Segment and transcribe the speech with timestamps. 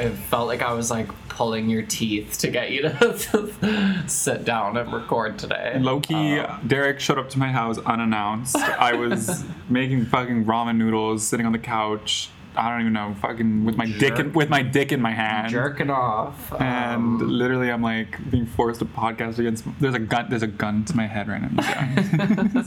[0.00, 4.76] I felt like I was like pulling your teeth to get you to sit down
[4.76, 5.78] and record today.
[5.78, 8.56] Loki, Um, Deric showed up to my house unannounced.
[8.56, 12.30] I was making fucking ramen noodles, sitting on the couch.
[12.56, 15.50] I don't even know, fucking with my dick in, with my dick in my hand.
[15.50, 16.52] jerking off.
[16.60, 19.64] And Um, literally, I'm like being forced to podcast against.
[19.78, 20.26] There's a gun.
[20.28, 22.64] There's a gun to my head right now.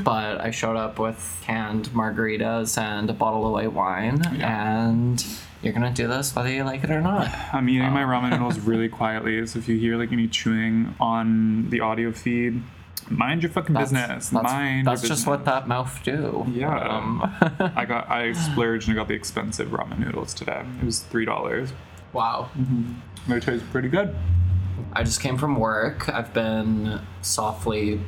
[0.04, 4.86] but I showed up with canned margaritas and a bottle of white wine, Yeah.
[4.88, 5.26] and
[5.64, 7.28] you're gonna do this whether you like it or not.
[7.52, 11.70] I'm eating my ramen noodles really quietly, so if you hear like any chewing on
[11.70, 12.62] the audio feed,
[13.10, 14.28] mind your fucking That's, business.
[14.30, 16.44] that's, mind that's just what that mouth do.
[16.50, 16.78] Yeah.
[16.78, 17.22] Um,
[17.76, 18.10] I got.
[18.10, 20.64] I splurged and I got the expensive ramen noodles today.
[20.80, 21.72] It was three dollars.
[22.12, 22.48] wow.
[23.28, 24.14] They taste pretty good.
[24.92, 26.08] I just came from work.
[26.08, 28.00] I've been softly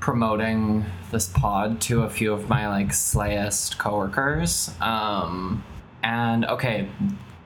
[0.00, 4.70] promoting this pod to a few of my like slayest coworkers.
[4.80, 5.64] Um,
[6.02, 6.88] and okay,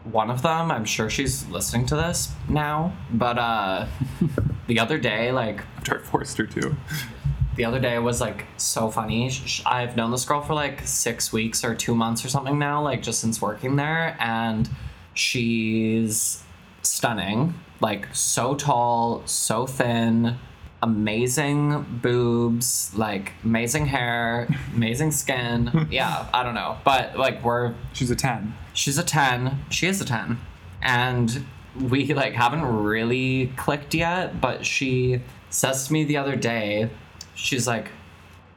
[0.04, 3.86] one of them, I'm sure she's listening to this now, but uh,
[4.66, 6.77] the other day, like After I forced her to.
[7.56, 9.30] the other day was like so funny.
[9.64, 13.02] I've known this girl for like six weeks or two months or something now, like
[13.02, 14.68] just since working there, and
[15.14, 16.42] she's
[16.82, 17.54] stunning.
[17.80, 20.36] Like so tall, so thin,
[20.82, 25.86] amazing boobs, like amazing hair, amazing skin.
[25.91, 28.55] Yeah, I don't know, but like we're She's a ten.
[28.74, 30.38] she's a 10 she is a 10
[30.83, 31.44] and
[31.91, 36.90] we like haven't really clicked yet but she says to me the other day
[37.34, 37.88] she's like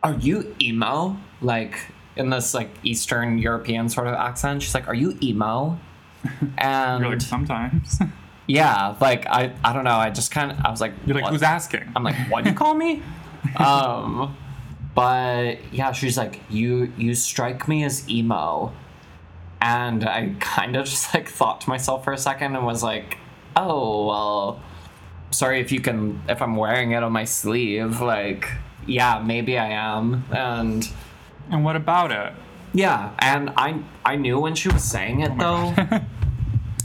[0.04, 1.80] are you emo like
[2.18, 5.78] in this like eastern european sort of accent she's like are you emo
[6.58, 8.00] and You're like sometimes.
[8.50, 11.26] yeah like i i don't know i just kind of i was like You're like
[11.26, 11.84] "What?" who's asking?
[11.96, 13.02] I'm like, what do you call me?
[13.58, 14.36] um,
[14.96, 18.74] but yeah, she's like, you you strike me as emo,
[19.62, 23.18] and I kind of just like thought to myself for a second and was like,
[23.56, 24.62] oh well,
[25.32, 28.50] sorry if you can if I'm wearing it on my sleeve, like
[28.88, 30.90] yeah, maybe I am, and
[31.52, 32.34] And what about it?
[32.74, 35.74] yeah, and I I knew when she was saying it though.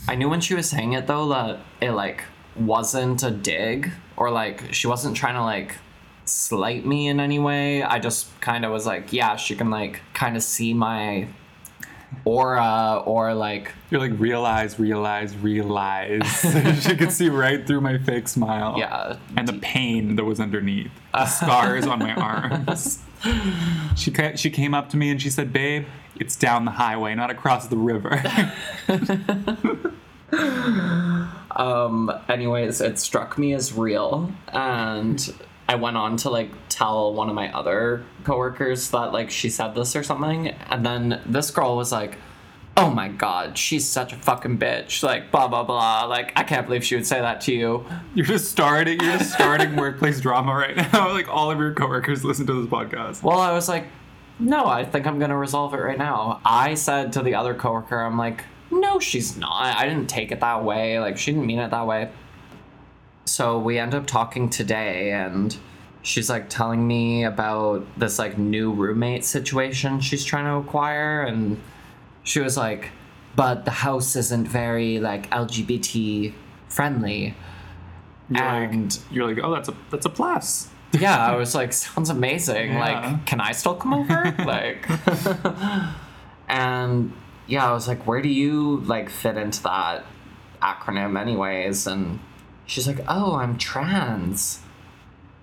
[0.09, 2.25] I knew when she was saying it though that it like
[2.57, 5.77] wasn't a dig or like she wasn't trying to like
[6.25, 7.83] slight me in any way.
[7.83, 11.29] I just kind of was like, yeah, she can like kind of see my
[12.25, 16.41] aura or like You're like realize, realize, realize.
[16.83, 18.77] she could see right through my fake smile.
[18.79, 19.17] yeah.
[19.37, 23.03] And the pain that was underneath, the scars on my arms.
[23.97, 25.87] She ca- she came up to me and she said, "Babe,
[26.21, 28.23] it's down the highway, not across the river."
[31.57, 35.33] um anyways it struck me as real and
[35.69, 39.75] i went on to like tell one of my other coworkers that like she said
[39.75, 42.17] this or something and then this girl was like
[42.77, 46.67] oh my god she's such a fucking bitch like blah blah blah like i can't
[46.67, 48.99] believe she would say that to you You're just starting.
[49.01, 51.11] You're just starting workplace drama right now.
[51.13, 53.23] Like all of your coworkers listen to this podcast.
[53.23, 53.87] well i was like
[54.39, 56.41] no i think i'm gonna resolve it right now.
[56.45, 59.77] I said to the other coworker i'm like no she's not.
[59.77, 60.99] I didn't take it that way.
[60.99, 62.11] Like she didn't mean it that way.
[63.25, 65.57] So we end up talking today and
[66.03, 71.59] she's like telling me about this like new roommate situation she's trying to acquire and
[72.25, 72.91] she was like
[73.37, 76.35] but the house isn't very like lgbt
[76.69, 77.35] friendly.
[78.29, 80.69] You're and like, you're like, oh, that's a that's a plus.
[80.95, 82.73] Yeah i was like sounds amazing.
[82.73, 82.81] Yeah.
[82.81, 84.35] like can i still come over?
[84.45, 84.89] Like
[86.49, 87.13] and
[87.47, 90.05] yeah i was like where do you like fit into that
[90.63, 91.87] acronym anyways?
[91.87, 92.21] And
[92.67, 94.61] she's like oh i'm trans.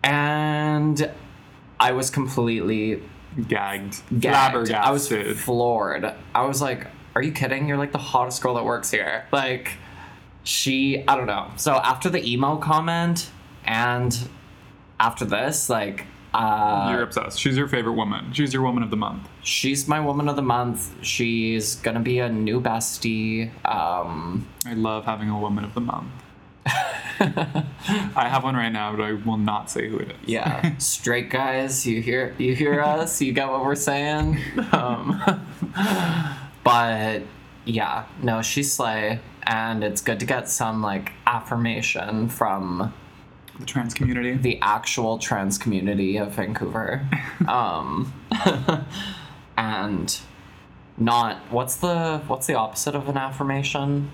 [0.04, 1.12] And
[1.80, 3.02] i was completely
[3.48, 4.72] Gagged, gagged.
[4.72, 5.08] i was
[5.40, 6.14] floored.
[6.36, 7.68] I was like are you kidding?
[7.68, 9.26] You're like the hottest girl that works here.
[9.32, 9.74] Like
[10.44, 11.52] she i don't know.
[11.56, 13.30] So after the emo comment
[13.66, 14.18] and
[15.08, 17.38] after this like uh You're obsessed.
[17.40, 18.32] She's your favorite woman.
[18.32, 19.28] She's your woman of the month.
[19.44, 25.04] she's my woman of the month she's gonna be a new bestie um I love
[25.06, 26.12] having a woman of the month.
[27.24, 30.18] I have one right now, but I will not say who it is.
[30.26, 34.40] yeah straight guys you hear you hear us you get what we're saying
[34.72, 35.22] um
[36.64, 37.22] but
[37.66, 42.94] yeah no she's slay and it's good to get some like affirmation from
[43.62, 44.34] the trans community.
[44.34, 47.08] the actual trans community of Vancouver.
[47.48, 48.14] um,
[49.58, 50.20] and
[50.98, 54.12] not what's the what's the opposite of an affirmation?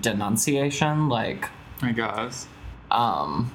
[0.00, 1.08] Denunciation.
[1.08, 1.48] Like,
[1.80, 2.46] I guess.
[2.90, 3.52] um,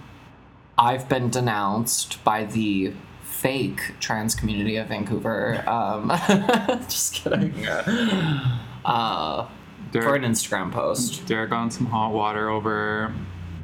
[0.77, 2.93] I've been denounced by the
[3.23, 5.63] fake trans community of Vancouver.
[5.67, 6.09] Um,
[6.87, 7.53] just kidding.
[8.85, 9.47] Uh,
[9.91, 11.25] for an Instagram post.
[11.25, 13.13] Deric got in some hot water over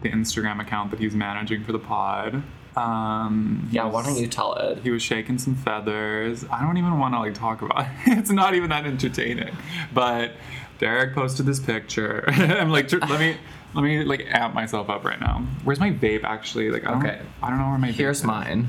[0.04, 2.44] the Instagram account that he's managing for the pod.
[2.76, 4.80] Um, Yeah, why don't you tell it?
[4.80, 6.46] He was shaking some feathers.
[6.52, 8.18] I don't even want to like talk about it.
[8.18, 9.56] It's not even that entertaining.
[9.94, 10.34] But
[10.80, 12.24] Deric posted this picture.
[12.28, 13.38] I'm like, let me
[13.76, 15.46] let me like amp myself up right now.
[15.64, 16.70] Where's my vape actually?
[16.72, 17.22] Like, I don't, Okay.
[17.42, 18.24] I don't know where my vape Here's is.
[18.26, 18.68] mine.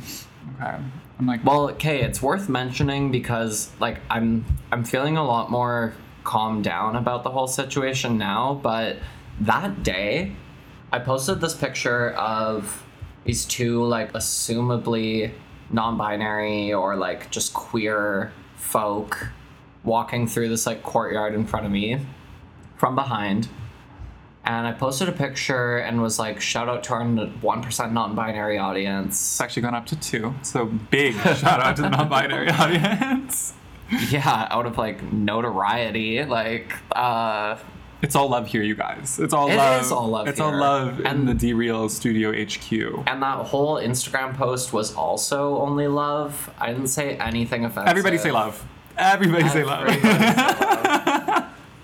[0.60, 0.76] Okay.
[1.18, 5.94] I'm like, Well, okay, it's worth mentioning because like I'm I'm feeling a lot more
[6.24, 8.96] calmed down about the whole situation now, but
[9.40, 10.36] that day
[10.94, 12.86] I posted this picture of
[13.24, 15.32] these two like assumably
[15.68, 19.26] non-binary or like just queer folk
[19.82, 21.98] walking through this like courtyard in front of me
[22.76, 23.48] from behind.
[24.44, 28.58] And I posted a picture and was like, shout out to our 1% non binary
[28.58, 29.16] audience.
[29.16, 30.32] it's actually gone up to two.
[30.42, 33.54] So big shout out to the non-binary audience.
[34.10, 37.58] yeah out of like notoriety like uh
[38.04, 39.18] It's all love here, you guys.
[39.18, 39.78] It's all It love.
[39.80, 40.60] It is all love It's all here.
[40.60, 43.02] love in And- the DeReal Studio HQ.
[43.08, 48.18] and that whole instagram post was also only love i didn't say anything offensive Everybody
[48.18, 48.62] say love.
[48.98, 49.88] Everybody say love.
[49.88, 51.24] Everybody say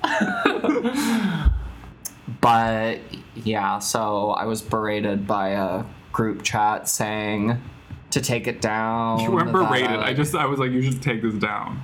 [0.02, 2.00] love.
[2.42, 2.98] but
[3.34, 7.60] yeah so i was berated by a group chat saying
[8.10, 9.90] to take it down You weren't berated.
[10.00, 11.80] I, I just I was like, you should take this down.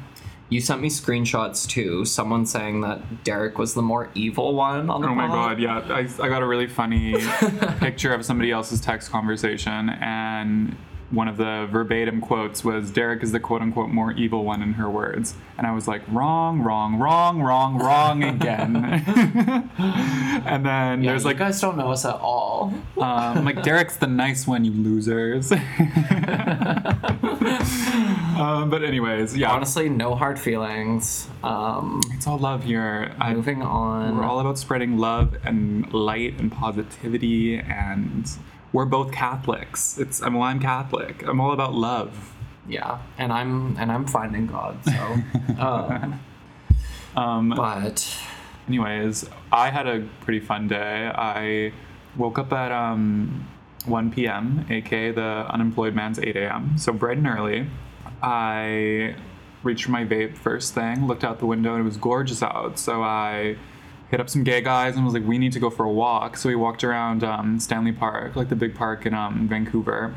[0.49, 5.01] You sent me screenshots too someone saying that deric was the more evil one on
[5.03, 5.79] the Oh my god, yeah.
[5.89, 7.17] I, I got a really funny
[7.79, 10.77] picture of somebody else's text conversation, and
[11.11, 14.75] one of the verbatim quotes was Deric is the quote unquote more evil one in
[14.75, 15.35] her words.
[15.59, 18.77] And I was like, wrong, wrong, wrong, wrong, wrong again.
[19.79, 23.97] and then Yeah, there's you like, guys don't know us at all um, like Deric's
[23.97, 25.53] the nice one, you losers.
[28.37, 29.51] um, but anyways, yeah.
[29.51, 33.15] honestly no hard feelings um it's all love here.
[33.21, 38.29] I, moving on We're all about spreading love and light and positivity, and
[38.73, 39.99] we're both Catholics.
[39.99, 41.27] It's I'm, well, I'm Catholic.
[41.27, 42.35] I'm all about love.
[42.69, 45.17] yeah and i'm and i'm finding god so
[45.59, 46.21] um,
[47.17, 48.05] Um, but
[48.69, 51.11] anyways, I had a pretty fun day.
[51.15, 51.73] I
[52.17, 53.49] woke up at um,
[53.87, 57.69] 1 p.m., aka the unemployed man's 8 a.m., so bright and early.
[58.23, 59.15] I
[59.63, 62.79] reached for my vape first thing, looked out the window, and it was gorgeous out.
[62.79, 63.57] So I
[64.11, 66.37] hit up some gay guys and was like, we need to go for a walk.
[66.37, 70.15] So we walked around um, Stanley Park, like the big park in um, Vancouver.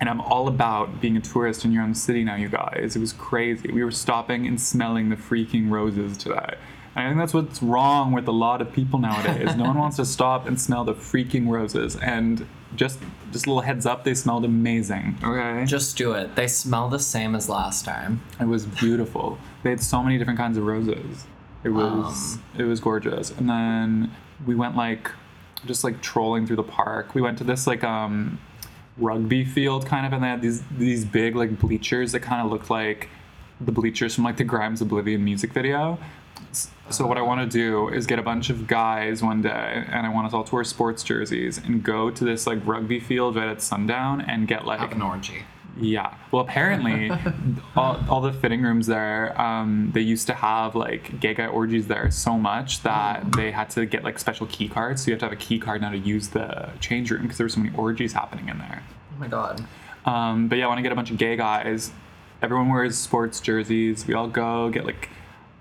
[0.00, 2.96] And I'm all about being a tourist in your own city now, you guys.
[2.96, 3.70] It was crazy.
[3.70, 6.56] We were stopping and smelling the freaking roses today.
[6.94, 9.56] And I think that's what's wrong with a lot of people nowadays.
[9.56, 11.96] no one wants to stop and smell the freaking roses.
[11.96, 12.98] And just
[13.32, 15.16] just a little heads up, they smelled amazing.
[15.22, 15.64] Okay.
[15.64, 19.38] just do it they smell the same as last time It was beautiful.
[19.62, 21.26] They had so many different kinds of roses.
[21.64, 23.30] It was it was gorgeous.
[23.30, 24.10] And then
[24.46, 25.10] we went like
[25.64, 27.14] just like trolling through the park.
[27.14, 28.40] We went to this like um
[28.98, 32.50] rugby field kind of and they had these these big like bleachers that kind of
[32.50, 33.08] looked like
[33.60, 35.98] the bleachers from like the Grimes Oblivion music video.
[36.90, 40.04] So what I want to do is get a bunch of guys one day and
[40.04, 43.36] I want us all to wear sports jerseys and go to this like rugby field
[43.36, 45.44] right at sundown and get like have an orgy
[45.80, 46.14] yeah.
[46.30, 47.10] Well, apparently,
[47.76, 51.86] all, all the fitting rooms there, um, they used to have like gay guy orgies
[51.86, 55.02] there so much that they had to get like special key cards.
[55.02, 57.38] So you have to have a key card now to use the change room because
[57.38, 58.82] there were so many orgies happening in there.
[59.14, 59.64] oh my god
[60.04, 61.90] Um, but yeah, I want to get a bunch of gay guys.
[62.42, 64.06] Everyone wears sports jerseys.
[64.06, 65.08] We all go get like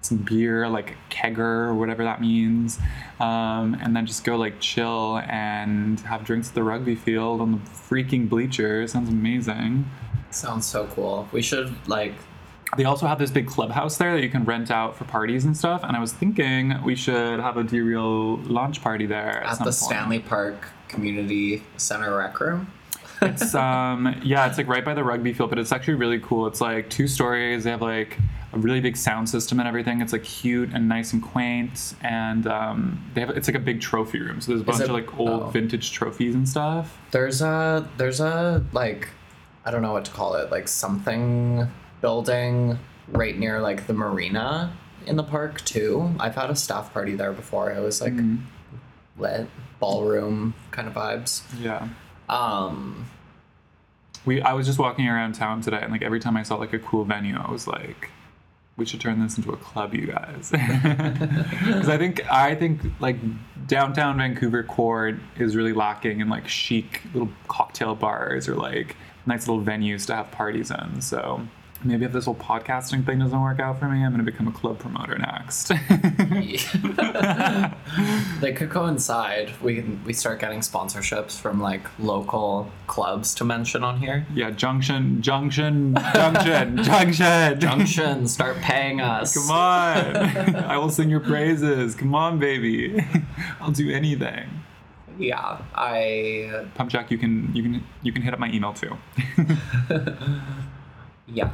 [0.01, 1.37] some beer, like kegger
[1.67, 2.79] or whatever that means,
[3.19, 7.51] um, and then just go like chill and have drinks at the rugby field on
[7.51, 8.93] the freaking bleachers.
[8.93, 9.85] Sounds amazing.
[10.31, 12.13] Sounds so cool we should like
[12.77, 15.55] They also have this big clubhouse there that you can rent out for parties and
[15.55, 15.83] stuff.
[15.83, 19.63] And I was thinking we should have a DeReal launch party there at, at the
[19.65, 19.75] point.
[19.75, 22.67] stanley park community center rec room
[23.21, 26.47] It's um yeah, it's like right by the rugby field, but it's actually really cool.
[26.47, 27.63] It's like two stories.
[27.63, 28.17] They have like
[28.53, 30.01] a really big sound system and everything.
[30.01, 33.79] It's like cute and nice and quaint, and um, they have it's like a big
[33.79, 34.41] trophy room.
[34.41, 35.49] So there's a bunch it- of like old oh.
[35.49, 36.97] vintage trophies and stuff.
[37.11, 39.09] There's a there's a like
[39.65, 41.67] I don't know what to call it, like something
[42.01, 44.73] building right near like the marina
[45.05, 46.13] in the park too.
[46.19, 47.71] I've had a staff party there before.
[47.71, 48.39] It was like Mm,
[49.17, 49.47] lit
[49.79, 51.43] ballroom kind of vibes.
[51.59, 51.87] yeah.
[52.29, 53.05] Um
[54.25, 56.73] We I was just walking around town today, and like every time I saw like
[56.73, 58.09] a cool venue, I was like,
[58.77, 60.51] we should turn this into a club, you guys.
[60.51, 63.17] Because I think I think like
[63.67, 69.47] downtown Vancouver core is really lacking in like chic little cocktail bars or like nice
[69.47, 71.01] little venues to have parties in.
[71.01, 71.41] So
[71.83, 74.51] maybe if this whole podcasting thing doesn't work out for me, I'm gonna become a
[74.51, 75.67] club promoter next.
[78.41, 79.51] they could coincide.
[79.61, 84.25] We we start getting sponsorships from like local clubs to mention on here.
[84.33, 89.33] yeah, Junction, Junction, Junction, Junction, Junction, start paying us.
[89.33, 91.95] Come on, I will sing your praises.
[91.95, 93.03] Come on, baby,
[93.59, 94.60] I'll do anything.
[95.17, 98.97] Yeah, I Pump Jack, you can you can you can hit up my email too.
[101.27, 101.49] yeah.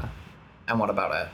[0.67, 1.29] And what about it?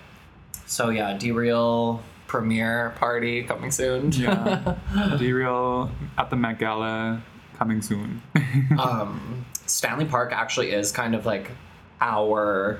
[0.65, 4.11] So yeah, DeReal premiere party coming soon.
[4.11, 7.21] Yeah, DeReal at the Met Gala
[7.57, 8.21] coming soon.
[8.79, 11.51] um, Stanley Park actually is kind of like
[12.01, 12.79] our,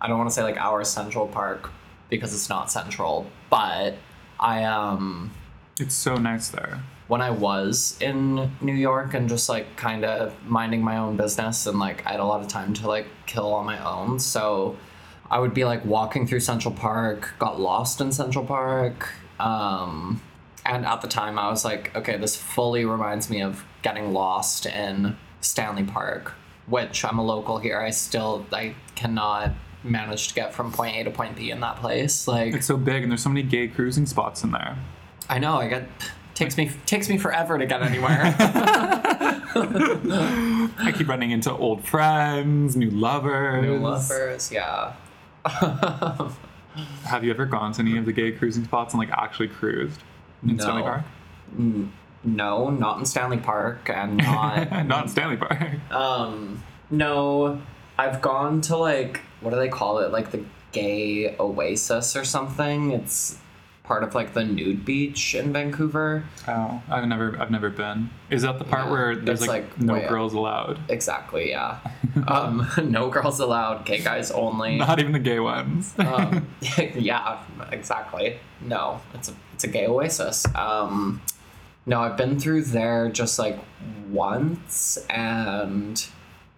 [0.00, 1.70] I don't want to say like our central park
[2.08, 3.94] because it's not central, but
[4.38, 5.30] I um
[5.78, 6.82] it's so nice there.
[7.10, 11.66] When I was in New York and just like kind of minding my own business
[11.66, 14.76] and like I had a lot of time to like kill on my own, so
[15.28, 19.12] I would be like walking through Central Park, got lost in Central Park.
[19.40, 20.22] Um,
[20.64, 24.66] and at the time, I was like, okay, this fully reminds me of getting lost
[24.66, 26.34] in Stanley Park,
[26.66, 27.80] which I'm a local here.
[27.80, 29.50] I still I cannot
[29.82, 32.28] manage to get from point A to point B in that place.
[32.28, 34.78] Like It's so big, and there's so many gay cruising spots in there.
[35.28, 35.88] I know I get
[36.40, 38.34] takes me takes me forever to get anywhere.
[39.52, 43.62] I keep running into old friends, new lovers.
[43.62, 44.94] New lovers, yeah.
[47.04, 50.02] Have you ever gone to any of the gay cruising spots and like actually cruised
[50.42, 50.62] in No.
[50.62, 51.02] Stanley Park?
[52.24, 55.60] no, not in Stanley Park, and not Not in Stanley Park.
[55.90, 57.60] Um, no,
[57.98, 60.10] I've gone to like what do they call it?
[60.10, 60.42] Like the
[60.72, 62.92] gay oasis or something.
[62.92, 63.36] It's
[63.90, 66.22] part of like the nude beach in Vancouver.
[66.46, 68.08] Oh, I've never, I've never been.
[68.30, 70.10] Is that the part Yeah, where there's like, like, no way up.
[70.10, 70.78] girls allowed?
[70.88, 71.80] Exactly, yeah.
[72.28, 74.76] um, no girls allowed, gay guys only.
[74.76, 75.92] Not even the gay ones.
[75.98, 76.46] um,
[76.94, 77.42] yeah,
[77.72, 78.38] exactly.
[78.60, 80.46] No, it's a it's a gay oasis.
[80.54, 81.20] Um,
[81.84, 83.58] no, I've been through there just like
[84.08, 86.06] once, and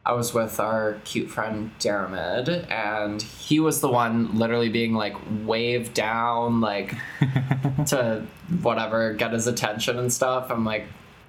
[0.05, 5.15] I was with our cute friend Dermid, and he was the one literally being like
[5.45, 6.97] waved down, like
[7.87, 8.27] to
[8.63, 10.51] whatever get his attention and stuff.
[10.51, 10.87] I'm like,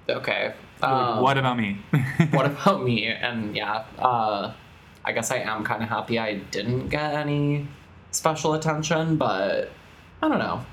[0.08, 1.78] okay, um, what about me?
[2.30, 3.06] what about me?
[3.06, 4.52] And yeah, uh,
[5.04, 7.68] I guess I am kind of happy I didn't get any
[8.10, 9.70] special attention, but
[10.20, 10.64] I don't know.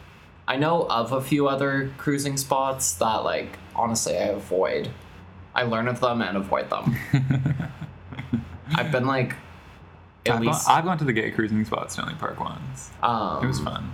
[0.48, 4.90] I know of a few other cruising spots that, like, honestly, I avoid.
[5.54, 6.96] I learn of them and avoid them.
[8.76, 9.36] I've been like,
[10.26, 10.68] at I've, least.
[10.68, 12.92] gone, I've gone to the gay cruising spot at Stanley Park once.
[13.04, 13.94] um, It was fun.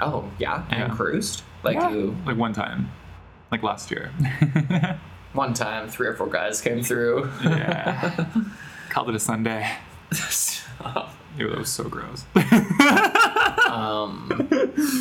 [0.00, 0.88] Oh yeah, and Yeah.
[0.96, 1.90] cruised like Yeah.
[1.90, 2.16] you.
[2.26, 2.90] Like one time,
[3.50, 4.10] like last year.
[5.32, 7.30] One time, three or four guys came through.
[7.42, 8.26] yeah.
[8.90, 9.66] Called it a Sunday.
[11.38, 12.26] Ew, that was so gross.
[13.70, 14.28] um,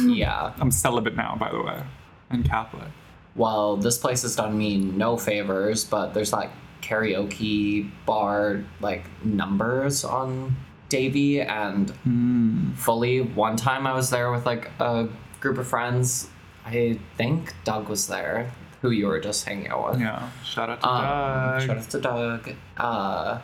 [0.07, 0.53] yeah.
[0.59, 1.83] I'm celibate now, by the way,
[2.29, 2.87] and Catholic.
[3.35, 6.49] well, this place has done me no favors, but there's like
[6.81, 10.55] karaoke bar like numbers on
[10.89, 12.75] Davie and Mm.
[12.75, 15.07] fully one time I was there with like a
[15.39, 16.29] group of friends.
[16.65, 20.01] I think Doug was there, who you were just hanging out with.
[20.01, 20.29] Yeah.
[20.43, 21.61] Shout out to Um, Doug.
[21.67, 22.49] Shout out to Doug.
[22.77, 23.39] Uh,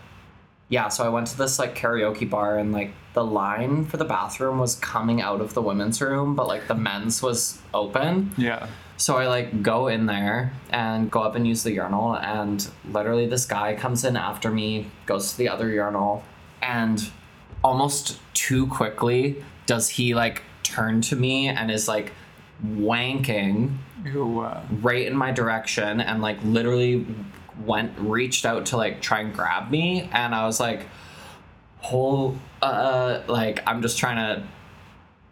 [0.70, 4.05] yeah, so I went to this like karaoke bar and like the line for the
[4.05, 8.31] bathroom was coming out of the women's room, but like the men's was open.
[8.38, 8.67] Yeah.
[8.97, 13.25] So I like go in there and go up and use the urinal, and literally
[13.25, 16.24] this guy comes in after me, goes to the other urinal,
[16.62, 17.09] and
[17.63, 22.12] almost too quickly does he like turn to me and is like
[22.63, 27.03] wanking Ew, uh, right in my direction and like literally
[27.65, 30.86] went reached out to like try and grab me and I was like
[31.79, 34.43] whole uh like I'm just trying to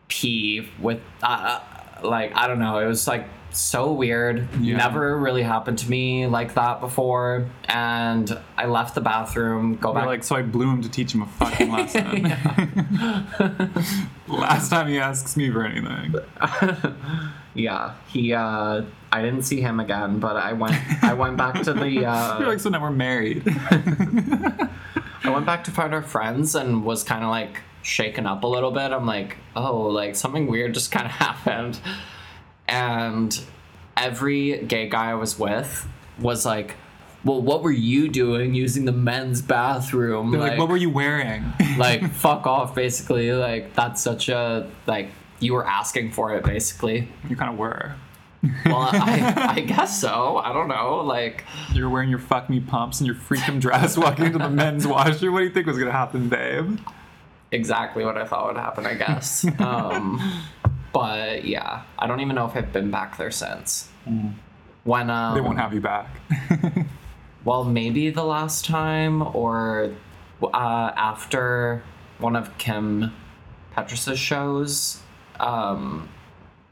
[0.07, 1.59] pee with uh
[2.03, 4.75] like I don't know it was like so weird Yeah.
[4.77, 9.95] never really happened to me like that before and I left the bathroom go You're
[10.01, 12.23] back like, so I blew him to teach him a fucking lesson.
[14.27, 16.15] Last time he asks me for anything.
[17.55, 21.73] yeah he uh I didn't see him again but I went I went back to
[21.73, 23.43] the uh You're like, so now we're married.
[25.25, 28.47] I went back to find our friends and was kind of like shaken up a
[28.47, 28.91] little bit.
[28.91, 31.79] I'm like, oh, like something weird just kind of happened.
[32.67, 33.39] And
[33.97, 35.87] every gay guy I was with
[36.19, 36.75] was like
[37.23, 40.29] well, what were you doing using the men's bathroom?
[40.29, 41.43] They're like, what were you wearing?
[41.77, 47.09] like fuck off basically like that's such a like you were asking for it basically
[47.27, 47.95] you kind of were.
[48.65, 52.99] Well I, I guess so i don't know like You're wearing your fuck me pumps
[52.99, 55.33] and your freakum dress walking into the men's washroom.
[55.33, 56.79] What do you think was gonna happen, babe?
[57.51, 60.19] exactly what i thought would happen i guess um
[60.91, 63.87] but yeah i don't even know if i've been back there since
[64.83, 66.19] when um They won't have you back.
[67.45, 69.91] well maybe the last time or
[70.43, 71.83] uh after
[72.17, 73.13] one of kim
[73.71, 75.01] Petras's shows
[75.39, 76.09] um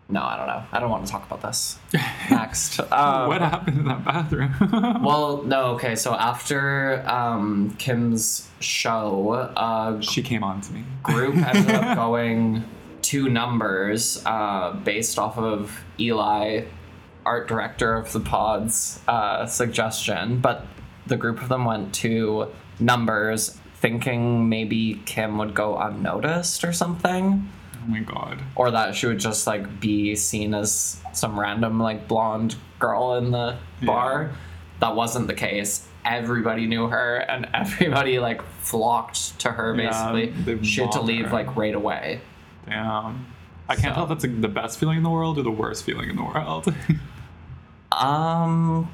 [0.10, 1.78] no i don't know i don't want to talk about this
[2.30, 4.54] next um, what happened in that bathroom?
[5.04, 5.96] Well, no, okay.
[5.96, 10.84] So after um, Kim's show, a she came on to me.
[11.04, 12.64] group ended up going
[13.04, 16.66] to numbers uh, based off of Eli,
[17.26, 20.40] art director of the pod's uh, suggestion.
[20.40, 20.66] But
[21.06, 22.48] the group of them went to
[22.80, 27.50] numbers thinking maybe Kim would go unnoticed or something.
[27.84, 28.42] Oh my god.
[28.56, 33.32] Or that she would just like be seen as some random like blonde girl in
[33.32, 34.32] the bar.
[34.80, 35.88] That wasn't the case.
[36.06, 40.28] Everybody knew her and everybody like flocked to her basically.
[40.30, 41.32] they she had to leave her.
[41.34, 42.22] like right away.
[42.66, 43.26] Damn.
[43.70, 45.52] I can't So- tell if that's like, the best feeling in the world or the
[45.52, 46.74] worst feeling in the world.
[47.92, 48.90] Um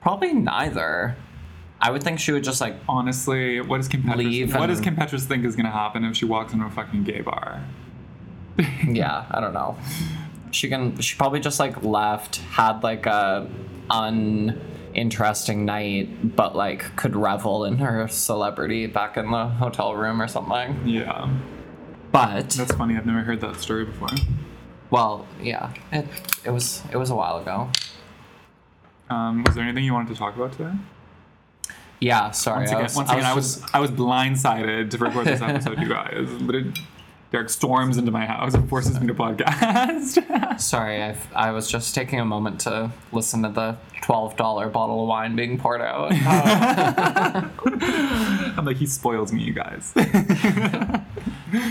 [0.00, 1.16] probably neither.
[1.80, 4.80] I would think she would just like Honestly, what does Kim Petras, Leave what does
[4.80, 7.64] Kim Petras think is gonna happen if she walks into a fucking gay bar?
[8.86, 9.76] Yeah, I don't know.
[10.50, 13.48] She can she probably just like left, had like a
[13.90, 20.28] uninteresting night, but like could revel in her celebrity back in the hotel room or
[20.28, 20.86] something.
[20.86, 21.32] Yeah.
[22.12, 22.96] But That's funny.
[22.96, 24.08] I've never heard that story before.
[24.90, 26.06] well, yeah, it
[26.44, 27.70] it was it was a while ago.
[29.08, 30.72] Um, was there anything you wanted to talk about today?
[32.00, 32.60] Yeah, sorry.
[32.60, 35.42] Once I again, was, once I again, I was I was blindsided to record this
[35.42, 36.28] episode, you guys.
[36.40, 36.72] Literally,
[37.32, 40.60] Deric storms into my house and forces me to podcast.
[40.60, 45.08] Sorry, I, I was just taking a moment to listen to the $12 bottle of
[45.08, 46.10] wine being poured out.
[46.12, 47.48] Uh,
[48.56, 49.92] I'm like, he spoils me, you guys.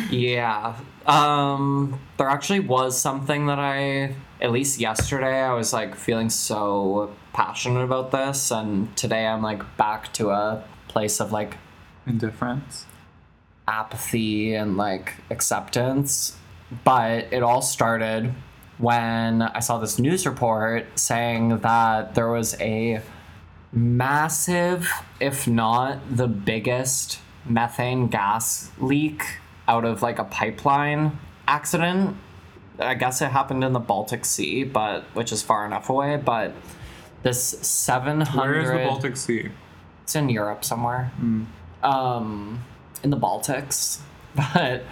[0.10, 0.76] yeah.
[1.06, 7.14] Um, there actually was something that I, at least yesterday, I was like feeling so
[7.34, 8.52] passionate about this.
[8.52, 11.58] And today I'm like back to a place of like
[12.08, 12.86] Indifference.
[13.70, 16.36] Apathy and like acceptance.
[16.84, 18.34] But it all started
[18.78, 23.02] when I saw this news report saying that there was a
[23.72, 29.24] massive, if not the biggest, methane gas leak
[29.68, 32.16] out of like a pipeline accident.
[32.80, 36.18] I guess it happened in the Baltic Sea, but which is far enough away.
[36.18, 36.54] But
[37.24, 39.50] this 700 Where is the Baltic Sea?
[40.04, 41.12] it's in Europe somewhere.
[41.84, 42.64] Um,
[43.04, 44.00] in the Baltics.
[44.54, 44.84] But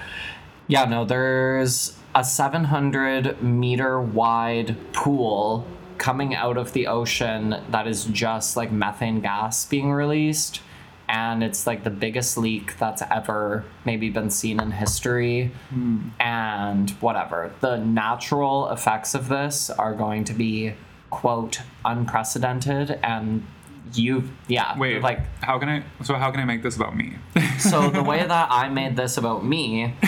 [0.67, 5.65] yeah, no, there's a 700 meter wide pool
[5.97, 10.61] coming out of the ocean that is just like methane gas being released.
[11.09, 15.51] And it's like the biggest leak that's ever maybe been seen in history.
[15.69, 16.09] Hmm.
[16.19, 17.53] And whatever.
[17.61, 20.73] The natural effects of this are going to be,
[21.09, 22.99] quote, unprecedented.
[23.03, 23.45] And
[23.93, 25.83] you, yeah, Wait, like how can I?
[26.03, 27.15] So how can I make this about me?
[27.59, 29.93] so the way that I made this about me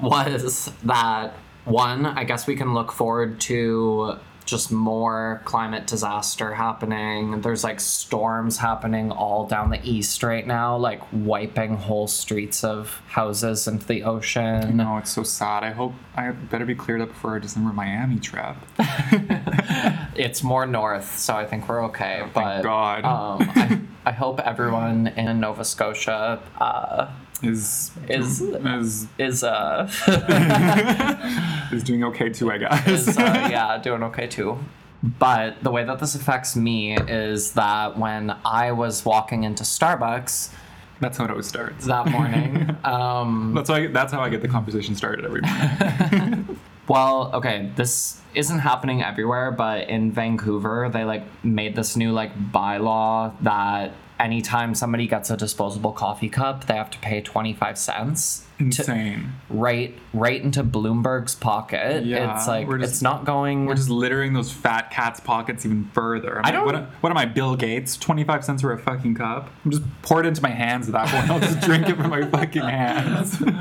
[0.00, 7.40] was that one, I guess we can look forward to just more climate disaster happening.
[7.40, 13.00] There's like storms happening all down the east right now, like wiping whole streets of
[13.06, 14.76] houses into the ocean.
[14.76, 15.64] no, it's so sad.
[15.64, 18.56] I hope I better be cleared up before our December Miami trip.
[20.16, 22.22] It's more north, so I think we're okay.
[22.32, 23.04] but God.
[23.04, 27.10] Um, I, I hope everyone in Nova Scotia uh,
[27.48, 29.88] Is Is- is is uh
[31.72, 32.86] is doing okay too, I guess.
[32.88, 34.58] is uh, yeah doing okay too.
[35.02, 40.50] But the way that this affects me is that when I was walking into Starbucks
[41.00, 41.84] That's how it always starts.
[41.86, 46.58] that morning, um, That's how that's how I get the conversation started every morning.
[46.88, 52.32] well, okay, this isn't happening everywhere, but in Vancouver, they like made this new like
[52.52, 57.76] bylaw that anytime somebody gets a disposable coffee cup, they have to pay twenty five
[57.78, 59.32] cents to Insane.
[59.50, 62.04] right right into Bloomberg's pocket.
[62.04, 63.66] Yeah, it's like we're just- it's not going.
[63.66, 66.38] We're just littering those fat cats' pockets even further.
[66.38, 67.96] I'm I like, don't- What, am- what am I, Bill Gates?
[67.96, 69.50] Twenty-five cents for a fucking cup?
[69.64, 71.30] I'm just pour it into my hands at that point.
[71.30, 73.42] I'll just drink it from my fucking hands.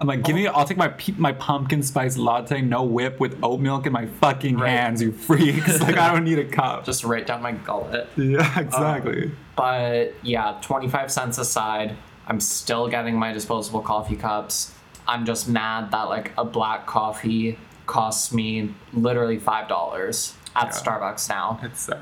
[0.00, 0.46] I'm like, give me.
[0.46, 4.06] I'll take my pe- my pumpkin spice latte, no whip, with oat milk in my
[4.06, 4.70] fucking Right.
[4.70, 5.02] hands.
[5.02, 5.80] You freaks!
[5.80, 6.84] like I don't need a cup.
[6.86, 8.08] Just right down my gullet.
[8.16, 9.30] yeah, um, exactly.
[9.56, 14.74] But yeah, 25 cents aside, I'm still getting my disposable coffee cups.
[15.06, 20.70] I'm just mad that like a black coffee costs me literally $5 at Yeah.
[20.70, 21.58] Starbucks now.
[21.62, 21.98] it's sick.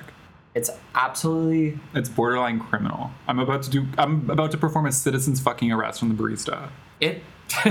[0.54, 3.10] It's absolutely It's borderline criminal.
[3.26, 3.86] I'm about to do.
[3.96, 6.68] I'm about to perform a citizen's fucking arrest on the barista.
[7.00, 7.22] it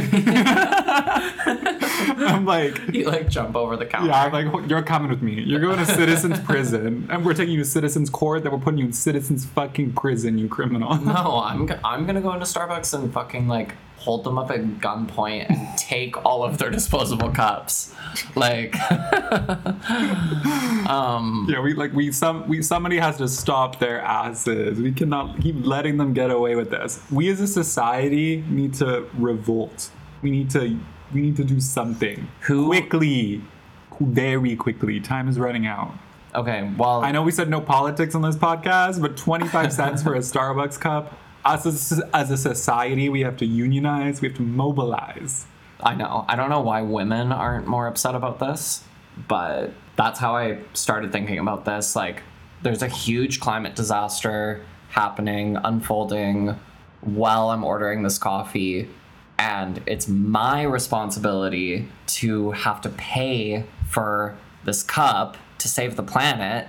[2.19, 4.07] I'm like, you like jump over the counter.
[4.09, 5.41] yeah, I'm like, oh, you're coming with me.
[5.41, 8.43] You're going to citizen's prison, and we're taking you to citizen's court.
[8.43, 10.95] Then we're putting you in citizen's fucking prison, you criminal.
[10.95, 13.75] No, I'm I'm gonna go into Starbucks and fucking like
[14.07, 17.93] hold them up at gunpoint and take all of their disposable cups.
[18.35, 18.73] Like,
[20.89, 24.79] um, Yeah, we like we some we somebody has to stop their asses.
[24.79, 27.01] We cannot keep letting them get away with this.
[27.11, 29.89] We as a society need to revolt.
[30.21, 30.79] We need to
[31.13, 33.41] we need to do something Who- quickly,
[33.99, 34.99] very quickly.
[35.01, 35.91] Time is running out.
[36.33, 40.15] okay, well, I know we said no politics on this podcast, but 25 cents for
[40.15, 41.13] a Starbucks cup.
[41.45, 44.21] As, as a society, we have to unionize.
[44.21, 45.45] We have to mobilize.
[45.81, 46.25] I know.
[46.27, 48.83] I don't know why women aren't more upset about this,
[49.27, 51.95] but that's how I started thinking about this.
[51.95, 52.23] Like,
[52.63, 56.55] there's a huge climate disaster happening, unfolding
[57.01, 58.89] while I'm ordering this coffee,
[59.37, 66.67] and it's my responsibility to have to pay for this cup to save the planet.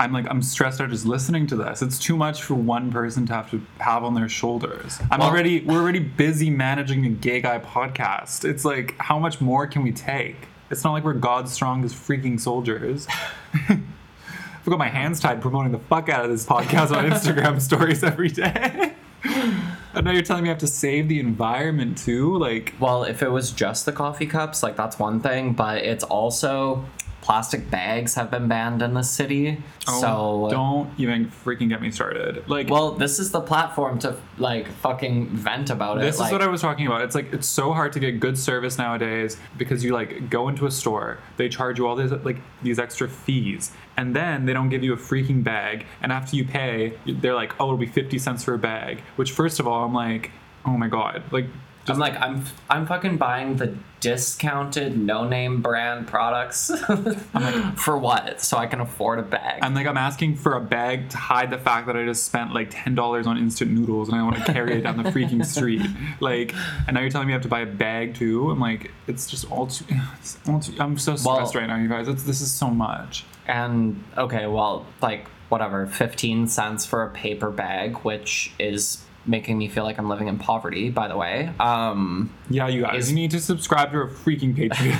[0.00, 1.82] I'm like, I'm stressed out just listening to this.
[1.82, 4.98] It's too much for one person to have to have on their shoulders.
[5.10, 8.44] I'm Well- already, we're already busy managing a gay guy podcast.
[8.48, 10.36] It's like, how much more can we take?
[10.70, 13.06] It's not like we're God's strongest freaking soldiers.
[13.68, 18.04] I've got my hands tied promoting the fuck out of this podcast on Instagram stories
[18.04, 18.92] every day.
[19.24, 22.36] and now you're telling me I have to save the environment too?
[22.38, 26.04] Like, Well, if it was just the coffee cups, like that's one thing, but it's
[26.04, 26.84] also
[27.28, 29.62] plastic bags have been banned in the city.
[29.86, 32.42] oh, so don't even freaking get me started.
[32.48, 36.00] Like, Well, this is the platform to like fucking vent about it.
[36.00, 37.02] This like, is what I was talking about.
[37.02, 40.64] It's like it's so hard to get good service nowadays because you like go into
[40.64, 44.70] a store, they charge you all these like these extra fees, and then they don't
[44.70, 45.84] give you a freaking bag.
[46.00, 49.32] And after you pay, they're like, "Oh, it'll be fifty cents for a bag." Which,
[49.32, 50.30] first of all, I'm like,
[50.64, 51.48] "Oh my god!" Like,
[51.90, 57.98] I'm like I'm I'm fucking buying the discounted no name brand products I'm like, for
[57.98, 58.40] what?
[58.40, 59.60] So I can afford a bag.
[59.62, 62.52] I'm like, I'm asking for a bag to hide the fact that I just spent
[62.54, 65.44] like ten dollars on instant noodles and I want to carry it down the freaking
[65.44, 65.82] street.
[66.20, 66.52] Like,
[66.86, 68.50] and now you're telling me I have to buy a bag too.
[68.50, 69.84] I'm like, it's just all too.
[70.18, 72.08] It's all too I'm so stressed Well- right now, you guys.
[72.08, 73.24] It's, this is so much.
[73.46, 79.68] and okay, well, like whatever, 15 cents for a paper bag, which is making me
[79.68, 81.50] feel like I'm living in poverty, by the way.
[81.60, 84.98] Um Yeah, you guys, Is- you need to subscribe to our freaking Patreon.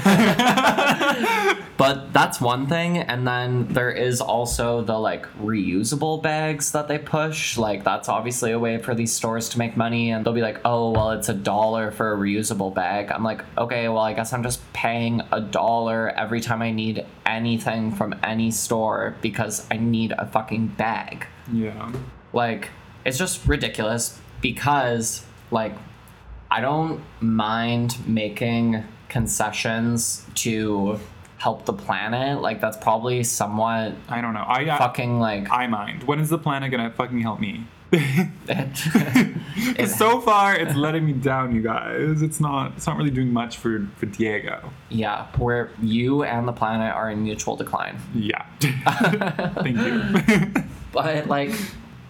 [1.78, 6.98] But that's one thing, and then there is also the like reusable bags that they
[6.98, 7.56] push.
[7.56, 10.60] Like that's obviously a way for these stores to make money, and they'll be like,
[10.64, 14.32] "Oh, well, it's a dollar for a reusable bag." I'm like, "Okay, well, I guess
[14.32, 19.76] I'm just paying a dollar every time I need anything from any store because I
[19.76, 21.92] need a fucking bag." yeah.
[22.32, 22.70] Like,
[23.09, 25.75] it's just ridiculous because, like,
[26.51, 31.01] I don't mind making concessions to
[31.38, 32.42] help the planet.
[32.42, 34.44] Like, that's probably somewhat I don't know.
[34.47, 36.05] I fucking, like, I mind.
[36.05, 37.66] When is the planet gonna fucking help me?
[39.87, 42.21] so far, it's letting me down, you guys.
[42.21, 42.73] It's not.
[42.77, 44.71] It's not really doing much for for Diego.
[44.90, 47.97] yeah, where you and the planet are in mutual decline.
[48.14, 48.44] Yeah.
[48.61, 50.64] Thank you.
[50.92, 51.53] But, like,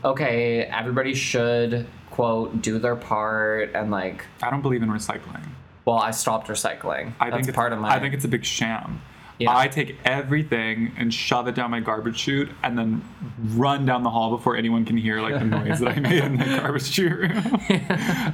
[0.05, 5.43] okay, everybody should, quote, do their part and, like, I don't believe in recycling.
[5.85, 7.13] well, I stopped recycling.
[7.21, 7.95] I That's think it's, part of my.
[7.95, 9.01] I think it's a big sham.
[9.39, 9.57] Yeah.
[9.57, 13.05] I take everything and shove it down my garbage chute and then
[13.39, 16.37] run down the hall before anyone can hear like the noise that I made in
[16.39, 17.31] the garbage chute room.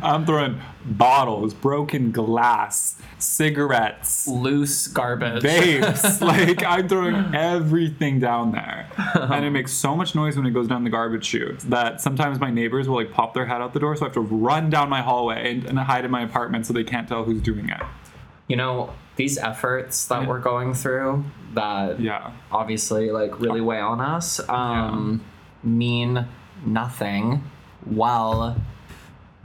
[0.03, 5.43] I'm throwing bottles, broken glass, cigarettes, loose garbage.
[5.43, 6.21] vapes.
[6.21, 8.89] like I'm throwing everything down there.
[9.15, 12.41] And it makes so much noise when it goes down the garbage chute that sometimes
[12.41, 14.71] my neighbors will like pop their head out the door so I have to run
[14.71, 17.69] down my hallway and, and hide in my apartment so they can't tell who's doing
[17.69, 17.83] it.
[18.49, 21.25] you know these efforts that we're going through
[21.55, 22.33] that Yeah.
[22.51, 25.23] obviously like really weigh on us um
[25.63, 26.27] mean
[26.67, 27.43] nothing
[27.85, 28.57] while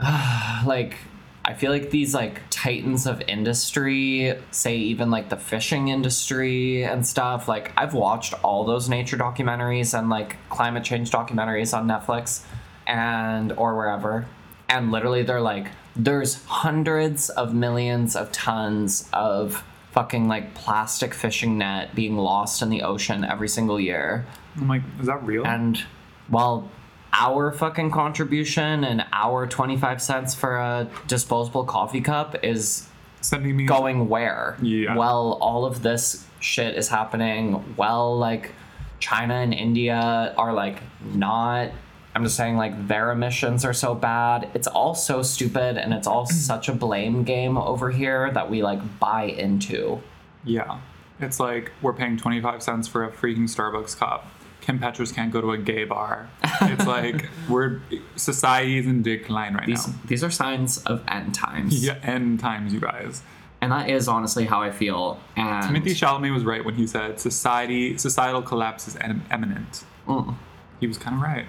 [0.64, 0.96] like
[1.44, 7.04] I feel like these like titans of industry, say even like the fishing industry and
[7.04, 12.44] stuff, like I've watched all those nature documentaries and like climate change documentaries on Netflix
[12.86, 14.26] and or wherever.
[14.68, 21.58] and literally they're like there's hundreds of millions of tons of fucking like plastic fishing
[21.58, 24.24] net being lost in the ocean every single year
[24.56, 25.44] oh I'm like, is that real?
[25.46, 25.82] and
[26.30, 26.68] well
[27.12, 32.86] our fucking contribution and our 25 cents for a disposable coffee cup is
[33.22, 34.96] Sending me going where Yeah.
[34.96, 38.52] well all of this shit is happening well like
[39.00, 40.82] china and india are like
[41.14, 41.70] not
[42.14, 46.06] i'm just saying like their emissions are so bad it's all so stupid and it's
[46.06, 50.00] all such a blame game over here that we like buy into
[50.44, 50.80] Yeah.
[51.22, 54.26] It's like we're paying 25 cents for a freaking Starbucks cup.
[54.62, 56.30] Kim Petras can't go to a gay bar.
[56.62, 57.82] It's like we're
[58.16, 59.94] society is in decline right these now.
[60.06, 63.20] these are signs of end times Yeah, end times, you guys.
[63.60, 67.20] and that is honestly how i feel and Timothée Chalamet was right when he said
[67.20, 69.84] society societal collapse is em- imminent.
[70.08, 70.34] Mm.
[70.80, 71.44] He was kind of right.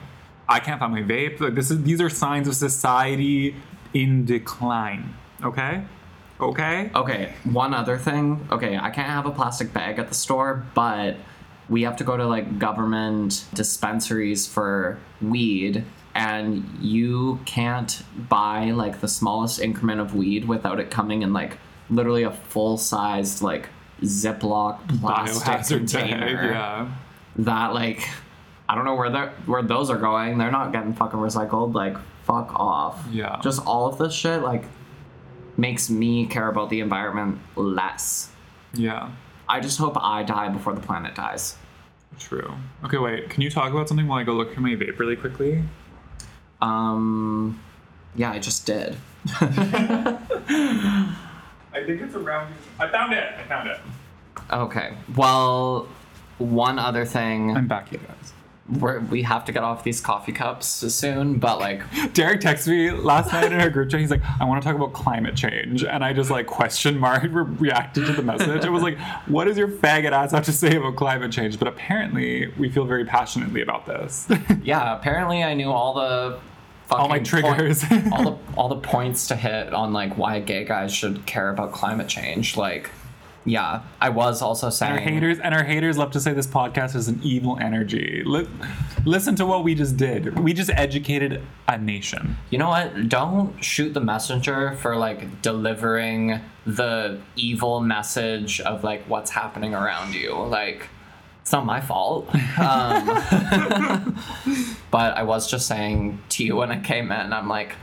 [0.52, 1.40] I can't find my vape.
[1.40, 3.56] Like this is these are signs of society
[3.94, 5.14] in decline.
[5.44, 5.84] Okay,
[6.40, 6.92] okay.
[6.94, 8.48] Okay, one other thing.
[8.52, 11.16] Okay, I can't have a plastic bag at the store, but
[11.70, 19.00] we have to go to like government dispensaries for weed, and you can't buy like
[19.00, 21.58] the smallest increment of weed without it coming in like
[21.90, 23.70] literally a full sized like
[24.02, 26.52] Ziploc plastic Biohazard container.
[26.52, 26.92] Yeah.
[27.38, 28.10] That like
[28.72, 30.38] I don't know where they where those are going.
[30.38, 31.74] They're not getting fucking recycled.
[31.74, 33.06] Like fuck off.
[33.12, 33.38] Yeah.
[33.44, 34.64] Just all of this shit like
[35.58, 38.32] makes me care about the environment less.
[38.74, 39.10] Yeah.
[39.50, 41.58] I just hope I die before the planet dies.
[42.18, 42.54] True.
[42.86, 43.30] Okay, wait.
[43.30, 45.66] Can you talk about something while I go look for my vape really quickly?
[46.62, 47.60] Um
[48.16, 48.96] yeah, I just did.
[49.28, 51.10] I
[51.86, 52.54] think it's around.
[52.80, 53.34] I found it.
[53.38, 53.80] I found it.
[54.50, 54.94] Okay.
[55.18, 55.90] Well,
[56.38, 57.58] one other thing.
[57.58, 58.32] I'm back, you guys.
[58.70, 61.82] We're, we have to get off these coffee cups soon, but like
[62.14, 64.00] Deric texted me last night in our group chat.
[64.00, 67.24] He's like, "I want to talk about climate change," and I just like question mark
[67.24, 68.64] re- reacted to the message.
[68.64, 68.98] I was like,
[69.28, 72.86] "What does your faggot ass have to say about climate change?" But apparently, we feel
[72.86, 74.28] very passionately about this.
[74.64, 76.40] yeah, apparently I knew all the
[76.92, 77.84] All my triggers.
[77.84, 81.50] point- all the all the points to hit on like why gay guys should care
[81.50, 82.56] about climate change.
[82.56, 82.90] Like,
[83.44, 84.92] yeah, I was also saying.
[84.92, 88.22] And our haters and our haters love to say this podcast is an evil energy.
[88.24, 88.48] Li-
[89.04, 90.40] listen to what we just did.
[90.40, 92.38] We just educated a nation.
[92.52, 93.10] You know what?
[93.10, 100.14] Don't shoot the messenger for like delivering the evil message of like what's happening around
[100.14, 100.36] you.
[100.36, 100.88] Like,
[101.42, 102.30] it's not my fault.
[102.60, 104.16] Um,
[104.92, 107.76] but I was just saying to you when I came in, I'm like,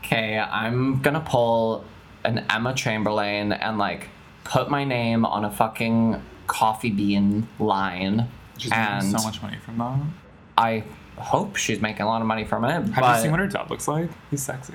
[0.00, 1.86] okay, I'm gonna pull
[2.22, 4.08] an Emma Chamberlain and like
[4.44, 8.28] put my name on a fucking coffee bean line.
[8.58, 9.98] She's and making so much money from that.
[10.56, 10.84] I
[11.16, 12.70] hope she's making a lot of money from it.
[12.72, 14.08] Have but you seen what her dad looks like?
[14.30, 14.74] He's sexy.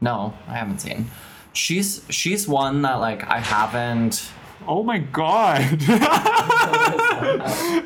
[0.00, 1.10] No, I haven't seen.
[1.52, 4.30] She's she's one that like I haven't.
[4.68, 5.60] Oh my god!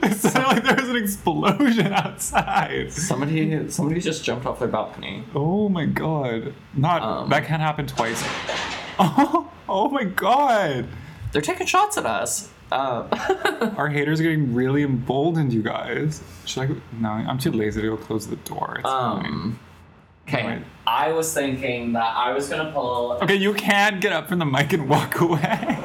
[0.02, 2.92] it sounded like there was an explosion outside.
[2.92, 5.24] Somebody somebody just jumped off their balcony.
[5.34, 6.54] Oh my god!
[6.74, 7.28] Not Um.
[7.30, 8.22] that can't happen twice.
[8.98, 10.86] Oh, oh my god!
[11.32, 12.50] They're taking shots at us.
[12.72, 16.22] Uh, Our haters are getting really emboldened, you guys.
[16.44, 16.66] Should I?
[16.66, 16.76] Go?
[17.00, 18.76] No, I'm too lazy to go close the door.
[18.78, 19.58] It's um.
[20.28, 20.62] Okay.
[20.86, 23.18] I was thinking that I was gonna pull.
[23.22, 25.78] Okay, you can't get up from the mic and walk away.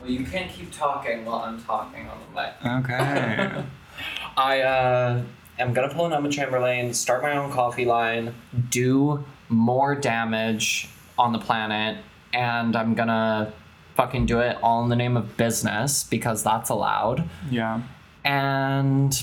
[0.00, 2.84] Well, you can't keep talking while I'm talking on the mic.
[2.84, 3.64] Okay.
[4.36, 5.22] I uh,
[5.58, 8.34] am gonna pull an Emma Chamberlain, start my own coffee line,
[8.70, 13.52] do more damage on the planet, and I'm gonna
[13.94, 17.28] fucking do it all in the name of business because that's allowed.
[17.50, 17.82] yeah.
[18.24, 19.22] And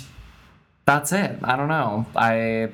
[0.85, 1.39] that's it.
[1.43, 2.05] I don't know.
[2.15, 2.69] I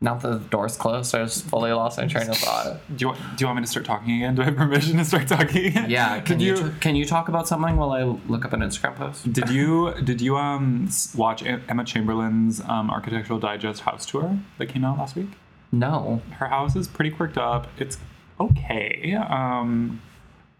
[0.00, 2.80] now that the door's closed, I just fully lost my train of thought.
[2.96, 4.34] Do you, want, do you want me to start talking again?
[4.34, 5.88] Do I have permission to start talking again?
[5.90, 9.32] Yeah, can you, can you talk about something while I look up an Instagram post?
[9.32, 14.84] Did you did you um watch Emma Chamberlain's um, Architectural Digest house tour that came
[14.84, 15.30] out last week?
[15.72, 16.20] No.
[16.32, 17.66] Her house is pretty quirked up.
[17.78, 17.98] It's
[18.38, 19.14] okay.
[19.14, 20.02] Um,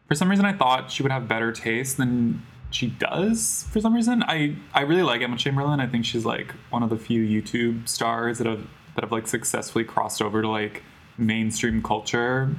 [0.07, 3.66] for some reason, I thought she would have better taste than she does.
[3.71, 5.81] For some reason, I I really like Emma Chamberlain.
[5.81, 9.27] I think she's like one of the few YouTube stars that have that have like
[9.27, 10.83] successfully crossed over to like
[11.19, 12.55] mainstream culture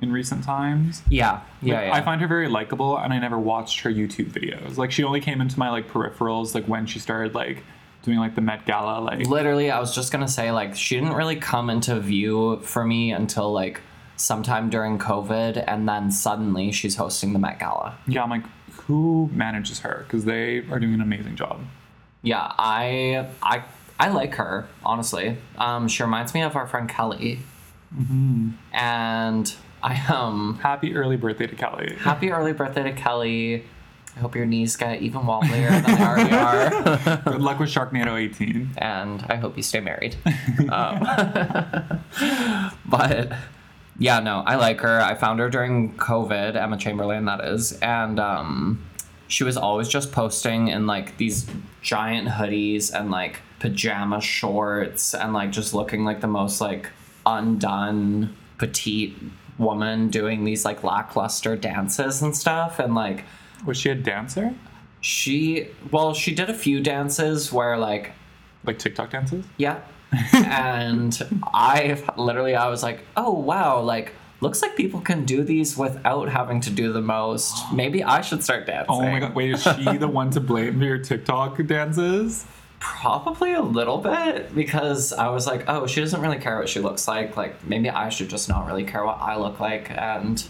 [0.00, 1.02] in recent times.
[1.10, 1.40] Yeah.
[1.62, 1.74] Yeah.
[1.74, 1.94] Like, yeah.
[1.94, 4.76] I find her very likable, and I never watched her YouTube videos.
[4.76, 7.62] Like she only came into my like peripherals like when she started like
[8.02, 9.00] doing like the Met Gala.
[9.00, 12.84] Like Literally, I was just gonna say like she didn't really come into view for
[12.84, 13.80] me until like
[14.16, 17.96] sometime during COVID, and then suddenly she's hosting the Met Gala.
[18.06, 18.44] yeah, I'm like,
[18.86, 20.04] who manages her?
[20.06, 21.60] Because they are doing an amazing job.
[22.22, 23.62] Yeah, I I
[23.98, 25.36] I like her honestly.
[25.58, 27.40] Um, she reminds me of our friend Kelly.
[28.72, 31.94] and I um Happy early birthday to Kelly.
[31.98, 33.64] happy early birthday to Kelly.
[34.16, 37.16] I hope your knees get even wobblier than they already are.
[37.32, 38.70] Good luck with Sharknado 18.
[38.78, 40.16] and I hope you stay married.
[40.70, 41.00] um,
[42.86, 43.32] but
[43.98, 45.00] yeah, no, I like her.
[45.00, 48.84] I found her during COVID, Emma Chamberlain, that is, and um,
[49.28, 51.46] she was always just posting in like these
[51.82, 56.90] giant hoodies and like pajama shorts and like just looking like the most like
[57.24, 59.16] undone petite
[59.58, 63.24] woman doing these like lackluster dances and stuff and like
[63.64, 64.54] Was she a dancer?
[65.00, 68.12] she well she did a few dances where like
[68.64, 69.44] Like TikTok dances?
[69.56, 69.80] yeah.
[70.32, 75.76] And I literally I was like, "Oh wow, like looks like people can do these
[75.76, 77.72] without having to do the most.
[77.72, 80.78] Maybe I should start dancing." Oh my god, wait, is she the one to blame
[80.78, 82.46] for your TikTok dances?
[82.78, 86.80] Probably a little bit because I was like, "Oh, she doesn't really care what she
[86.80, 87.36] looks like.
[87.36, 90.42] Like maybe I should just not really care what I look like." And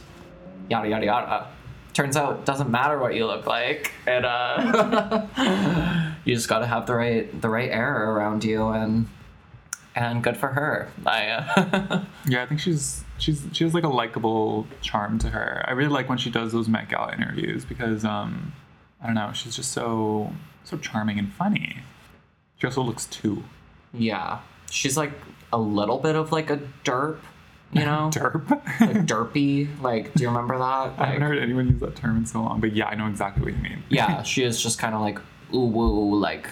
[0.68, 1.46] yada yada yada.
[1.94, 3.92] Turns out it doesn't matter what you look like.
[4.06, 5.26] And uh
[6.24, 9.08] you just got to have the right the right air around you and
[9.96, 10.88] and good for her.
[11.04, 15.64] I uh, Yeah, I think she's she's she has like a likable charm to her.
[15.66, 18.52] I really like when she does those Met Gala interviews because um
[19.02, 20.32] I don't know, she's just so
[20.64, 21.78] so charming and funny.
[22.58, 23.42] She also looks too
[23.92, 24.38] Yeah.
[24.70, 25.12] She's like
[25.52, 27.18] a little bit of like a derp,
[27.72, 28.10] you know?
[28.14, 28.50] derp.
[28.80, 29.68] like derpy.
[29.80, 30.92] Like, do you remember that?
[30.98, 33.44] I haven't heard anyone use that term in so long, but yeah, I know exactly
[33.44, 33.82] what you mean.
[33.88, 35.18] yeah, she is just kind of like
[35.54, 36.48] ooh woo, like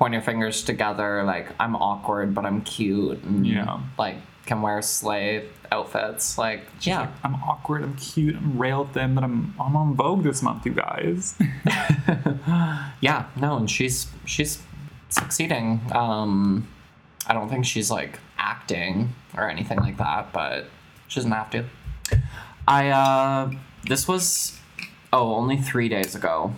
[0.00, 3.78] point your fingers together, like I'm awkward but I'm cute and Yeah.
[3.98, 6.36] like can wear sleigh outfits.
[6.38, 7.00] Like, yeah.
[7.02, 10.64] Like, I'm awkward, I'm cute, I'm rail thin, but I'm I'm on Vogue this month,
[10.66, 11.38] you guys.
[13.00, 14.62] yeah, no, and she's she's
[15.10, 15.80] succeeding.
[15.92, 16.66] Um
[17.26, 20.66] I don't think she's like acting or anything like that, but
[21.08, 21.64] she doesn't have to.
[22.66, 23.50] I uh
[23.84, 24.58] this was
[25.12, 26.54] oh only three days ago.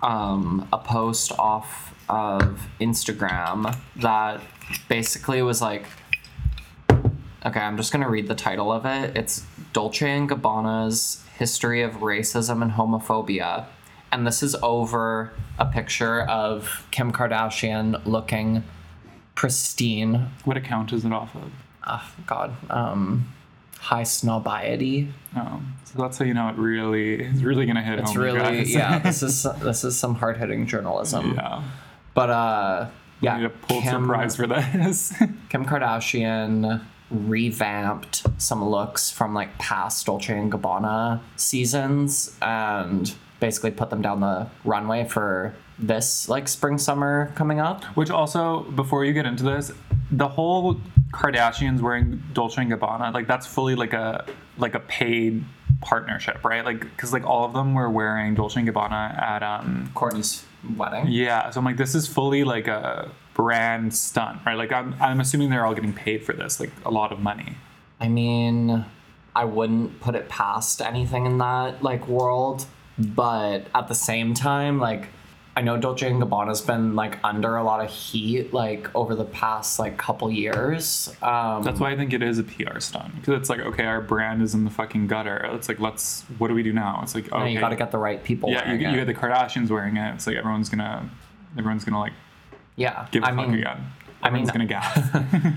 [0.00, 4.40] Um, a post off of Instagram that
[4.88, 5.84] basically was like
[7.46, 9.16] okay, I'm just gonna read the title of it.
[9.16, 13.66] It's Dolce and Gabbana's History of Racism and Homophobia.
[14.10, 18.64] And this is over a picture of Kim Kardashian looking
[19.34, 21.52] pristine what account is it off of?
[21.86, 23.32] oh god um
[23.80, 28.20] Highsnobiety Oh, so that's how you know it really is really gonna hit it's home.
[28.22, 31.62] really yeah this is this is some hard-hitting journalism yeah.
[32.18, 32.86] But uh
[33.20, 35.14] Yeah, yeah need a Pulitzer Kim, Prize for this.
[35.50, 43.90] Kim Kardashian revamped some looks from like past Dolce and Gabbana seasons and basically put
[43.90, 49.12] them down the runway for this like spring summer coming up Which also, before you
[49.12, 49.70] get into this,
[50.10, 50.80] the whole
[51.12, 54.26] Kardashians wearing Dolce and Gabbana, like that's fully like a
[54.56, 55.44] like a paid
[55.80, 56.64] partnership, right?
[56.64, 60.44] Like because like all of them were wearing Dolce and Gabbana at um Kourtney's
[60.76, 61.50] wedding yeah.
[61.50, 64.56] So I'm like, this is fully like a brand stunt, right?
[64.56, 67.56] Like I'm I'm assuming they're all getting paid for this, like a lot of money.
[68.00, 68.84] I mean,
[69.34, 72.66] I wouldn't put it past anything in that like world,
[72.98, 75.08] but at the same time, like
[75.58, 79.24] I know Dolce and Gabbana's been like under a lot of heat like over the
[79.24, 81.08] past like couple years.
[81.20, 84.00] Um, That's why I think it is a PR stunt because it's like, okay, our
[84.00, 85.50] brand is in the fucking gutter.
[85.54, 87.00] It's like, let's what do we do now?
[87.02, 88.50] It's like, okay, you got to get the right people.
[88.52, 90.14] yeah, you, you the Kardashians wearing it.
[90.14, 91.10] It's like everyone's gonna
[91.58, 92.12] everyone's gonna like
[92.76, 93.08] yeah.
[93.10, 93.84] give a I fuck mean, again.
[94.22, 94.66] I mean- Everyone's gonna
[95.42, 95.56] gas.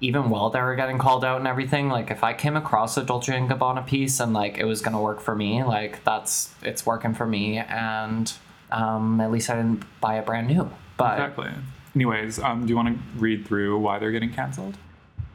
[0.00, 3.02] even while they were getting called out and everything, like if I came across a
[3.02, 6.86] Dolce and Gabbana piece and like it was gonna work for me, like that's it's
[6.86, 8.32] working for me, and
[8.72, 10.70] um, at least I didn't buy a brand new.
[10.96, 11.50] But exactly.
[11.94, 14.76] Anyways, um, do you want to read through why they're getting canceled?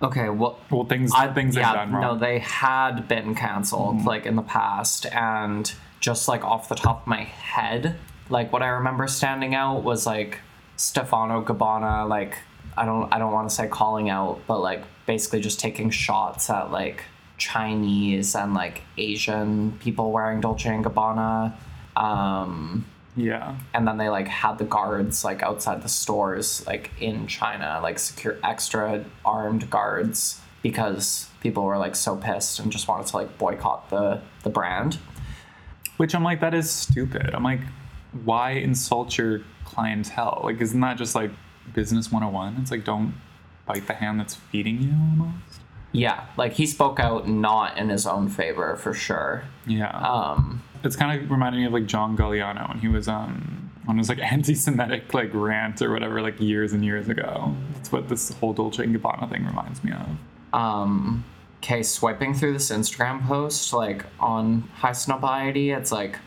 [0.02, 2.02] okay, well, Well, things I, things yeah, they've done wrong.
[2.02, 7.02] no, they had been canceled like in the past, and just like off the top
[7.02, 7.96] of my head,
[8.30, 10.40] like what I remember standing out was like
[10.76, 12.38] Stefano Gabbana, like
[12.78, 16.50] I don't I don't want to say calling out, but like basically just taking shots
[16.50, 17.04] at like
[17.38, 21.54] Chinese and like Asian people wearing Dolce and Gabbana.
[21.96, 27.28] Um, yeah, and then they like had the guards like outside the stores like in
[27.28, 33.06] China like secure extra armed guards because people were like so pissed and just wanted
[33.08, 34.98] to like boycott the the brand.
[35.98, 37.34] which I'm like, that is stupid.
[37.34, 37.62] I'm like,
[38.24, 40.42] why insult your clientele?
[40.44, 41.32] Like, isn't that just like
[41.74, 42.58] business 101?
[42.62, 43.14] It's like, don't
[43.66, 45.62] bite the hand that's feeding you almost.
[45.92, 49.46] Yeah, like he spoke out not in his own favor for sure.
[49.66, 49.96] Yeah.
[49.98, 53.98] Um it's kind of reminding me of like John Galliano when he was um on
[53.98, 57.56] his like anti-Semitic like rant or whatever like years and years ago.
[57.74, 60.60] That's what this whole Dolce and Gabbana thing reminds me of.
[60.60, 61.26] Um,
[61.58, 66.18] okay, swiping through this Instagram post, like on Highsnobiety, it's like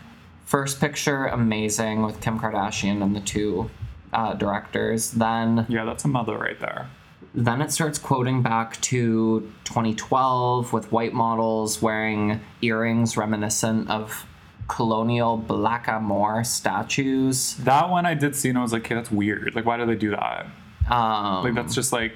[0.44, 3.70] first picture amazing with Kim Kardashian and the two
[4.12, 5.10] uh, directors.
[5.12, 6.88] Then Yeah, that's a mother right there.
[7.34, 14.26] then it starts quoting back to 2012 with white models wearing earrings reminiscent of
[14.68, 17.56] colonial blackamoor statues.
[17.56, 19.54] That one I did see and I was like, okay, that's weird.
[19.54, 20.46] Like, why do they do that?
[20.90, 22.12] Um, Like, that's just like,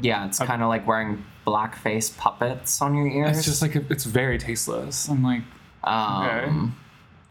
[0.00, 3.38] yeah, it's kind of like wearing blackface puppets on your ears.
[3.38, 5.08] it's just like, it's very tasteless.
[5.08, 5.42] I'm like,
[5.82, 6.44] okay.
[6.46, 6.76] um,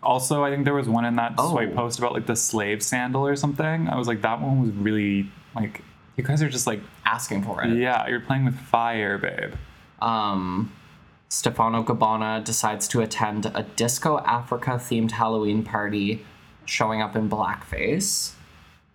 [0.04, 1.52] Also, I think there was one in that Oh.
[1.52, 3.88] swipe post about like the slave sandal or something.
[3.90, 5.84] I was like, that one was really like,
[6.16, 7.78] you guys are just like, asking for it.
[7.78, 9.54] yeah, you're playing with fire, babe.
[10.02, 10.72] um,
[11.30, 16.26] Stefano Gabbana decides to attend a Disco Africa themed Halloween party,
[16.66, 18.34] showing up in blackface.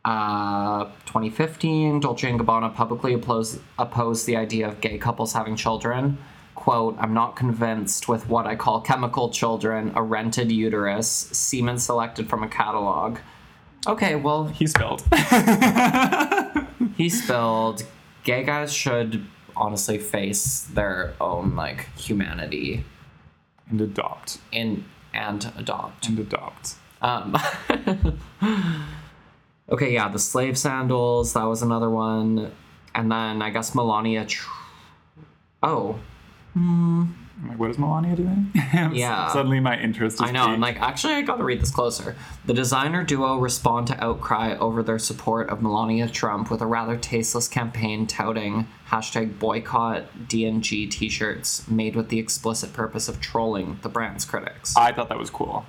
[0.04, 6.18] Uh, 2015, Dolce & Gabbana publicly opposed, opposed the idea of gay couples having children.
[6.54, 12.28] Quote, I'm not convinced with what I call chemical children, a rented uterus, semen selected
[12.28, 13.18] from a catalog.
[13.86, 15.02] Okay, well, He spilled.
[16.96, 17.84] he spilled.
[18.24, 19.26] Gay guys should
[19.56, 22.84] honestly face their own like humanity
[23.70, 24.38] and adopt.
[24.50, 24.84] in
[25.14, 26.08] and adopt.
[26.08, 26.74] And adopt.
[27.00, 27.36] Um,
[29.70, 31.32] okay, yeah, the slave sandals.
[31.34, 32.52] That was another one,
[32.94, 34.24] and then I guess Melania.
[34.24, 34.48] Tr-
[35.62, 35.98] oh,
[37.42, 38.52] I'm like, what is Melania doing?
[38.92, 39.28] Yeah.
[39.28, 40.44] Suddenly my interest is I know.
[40.44, 42.16] I'm like, actually, I gotta read this closer.
[42.46, 46.96] The designer duo respond to outcry over their support of Melania Trump with a rather
[46.96, 53.88] tasteless campaign touting hashtag boycott DNG t-shirts made with the explicit purpose of trolling the
[53.88, 54.74] brand's critics.
[54.76, 55.66] I thought that was cool.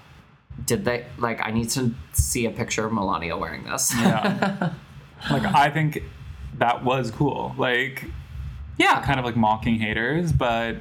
[0.65, 1.39] Did they like?
[1.41, 3.93] I need to see a picture of Melania wearing this.
[3.95, 4.73] Yeah.
[5.31, 6.03] like I think
[6.57, 7.53] that was cool.
[7.57, 8.05] Like
[8.77, 9.01] yeah.
[9.05, 10.77] kind of like mocking haters, but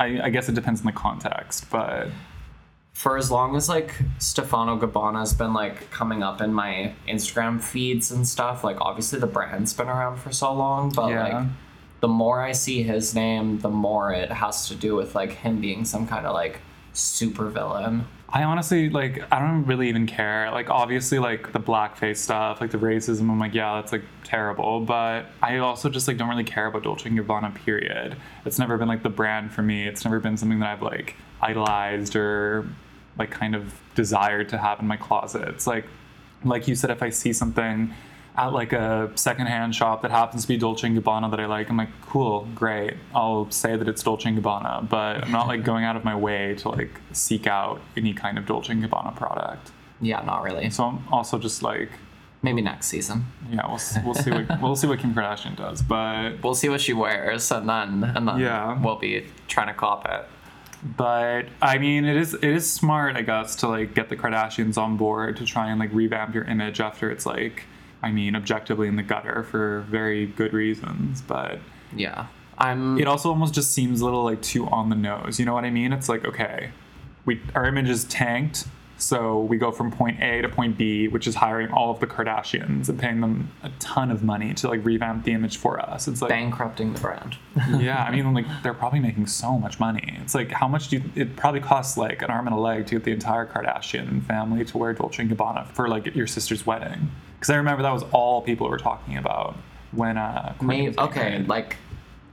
[0.00, 1.70] I, I guess it depends on the context.
[1.70, 2.08] But
[2.92, 8.10] for as long as like Stefano Gabbana's been like coming up in my Instagram feeds
[8.10, 11.22] and stuff, like obviously the brand's been around for so long, but Yeah.
[11.38, 11.46] like
[12.00, 15.60] the more I see his name, the more it has to do with like him
[15.60, 16.60] being some kind of like
[16.94, 18.06] super villain.
[18.32, 20.50] I honestly like I don't really even care.
[20.50, 24.80] Like obviously like the blackface stuff, like the racism, I'm like, yeah, that's like terrible.
[24.80, 28.16] But I also just like don't really care about Dolce and Gabbana, period.
[28.44, 29.86] It's never been like the brand for me.
[29.86, 32.68] It's never been something that I've like idolized or
[33.18, 35.48] like kind of desired to have in my closet.
[35.48, 35.86] It's like
[36.44, 37.92] like you said, if I see something
[38.36, 41.68] at like a secondhand shop that happens to be Dolce and Gabbana that I like,
[41.68, 42.94] I'm like, cool, great.
[43.14, 46.14] I'll say that it's Dolce and Gabbana, but I'm not like going out of my
[46.16, 49.72] way to like seek out any kind of Dolce and Gabbana product.
[50.00, 50.70] Yeah, not really.
[50.70, 51.90] So I'm also just like,
[52.42, 53.26] Maybe next season.
[53.52, 56.80] yeah, we'll we'll see what we'll see what Kim Kardashian does, but We'll see what
[56.80, 58.80] she wears and then and then Yeah.
[58.80, 60.24] we'll be trying to cop it.
[60.96, 64.78] but I mean, it is it is smart, I guess, to like get the Kardashians
[64.78, 67.64] on board to try and like revamp your image after it's like,
[68.02, 71.58] I mean, objectively in the gutter for very good reasons, but.
[71.94, 72.26] Yeah.
[72.60, 75.40] I'm it also almost just seems a little like too on the nose.
[75.40, 75.92] You know what I mean?
[75.92, 76.70] It's like okay,
[77.24, 78.66] we our image is tanked,
[78.98, 82.06] so we go from point A to point B, which is hiring all of the
[82.06, 86.06] Kardashians and paying them a ton of money to like revamp the image for us.
[86.06, 87.36] It's like bankrupting the brand.
[87.78, 90.18] yeah, I mean like they're probably making so much money.
[90.22, 92.86] It's like how much do you, it probably costs like an arm and a leg
[92.86, 96.66] to get the entire Kardashian family to wear Dolce and Gabbana for like your sister's
[96.66, 97.10] wedding?
[97.40, 99.56] Because I remember that was all people were talking about
[99.92, 101.48] when uh Maybe okay, married.
[101.48, 101.76] like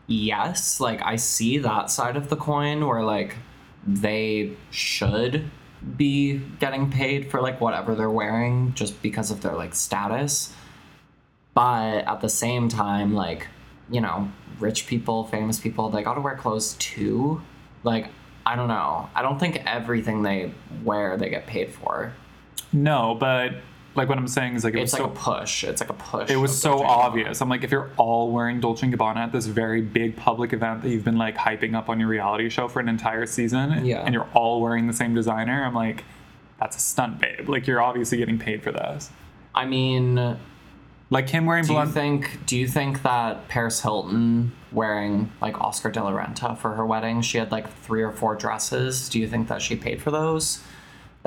[0.06, 3.36] yes, like I see that side of the coin where like
[3.86, 5.50] they should
[5.96, 10.54] be getting paid for like whatever they're wearing just because of their like status.
[11.54, 13.48] But at the same time, like,
[13.90, 14.30] you know,
[14.60, 17.42] rich people, famous people, they gotta wear clothes too.
[17.84, 18.10] Like,
[18.46, 19.10] I don't know.
[19.16, 20.52] I don't think everything they
[20.84, 22.14] wear they get paid for.
[22.74, 23.54] No, but
[23.98, 25.64] like what I'm saying is like it It's was like so a push.
[25.66, 26.30] It's like a push.
[26.30, 27.42] it was so obvious.
[27.42, 30.84] I'm like, if you're all wearing Dolce and Gabbana at this very big public event
[30.84, 34.04] that you've been like hyping up on your reality show for an entire season, Yeah.
[34.06, 36.06] and you're all wearing the same designer, I'm like,
[36.60, 37.50] that's a stunt, babe.
[37.50, 39.10] Like you're obviously getting paid for this.
[39.54, 40.38] I mean,
[41.10, 42.46] Like him wearing Do you think?
[42.46, 47.22] Do you think that Paris Hilton wearing like Oscar de la Renta for her wedding?
[47.22, 49.08] She had like three or four dresses.
[49.10, 50.62] Do you think that she paid for those?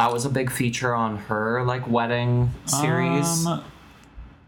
[0.00, 3.46] That was a big feature on her like wedding series.
[3.46, 3.62] Um,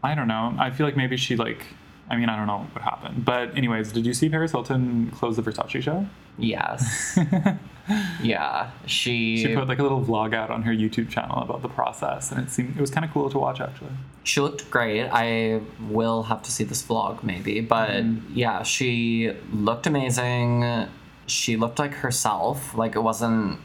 [0.02, 0.54] I don't know.
[0.58, 1.64] I feel like maybe she like.
[2.10, 3.24] I mean, I don't know what happened.
[3.24, 6.06] But anyways, did you see Paris Hilton close the Versace show?
[6.36, 7.18] Yes.
[8.22, 8.70] yeah.
[8.86, 12.30] She She put like a little vlog out on her YouTube channel about the process,
[12.32, 13.90] and it seemed it was kind of cool to watch actually.
[14.24, 15.08] She looked great.
[15.08, 18.32] I will have to see this vlog maybe, but Mm-hmm.
[18.34, 20.86] yeah, she looked amazing.
[21.26, 22.74] She looked like herself.
[22.74, 23.58] Like it wasn't.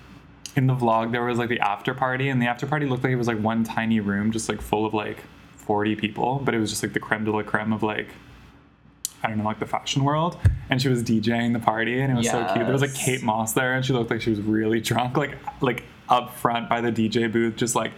[0.57, 3.13] In the vlog, there was like the after party, and the after party looked like
[3.13, 5.23] it was like one tiny room, just like full of like
[5.55, 8.09] forty people, but it was just like the creme de la creme of like.
[9.23, 10.37] I don't know, like the fashion world,
[10.69, 12.65] and she was DJing the party, and it was so cute.
[12.65, 15.37] There was like Kate Moss there, and she looked like she was really drunk, like
[15.61, 17.93] like up front by the DJ booth, just like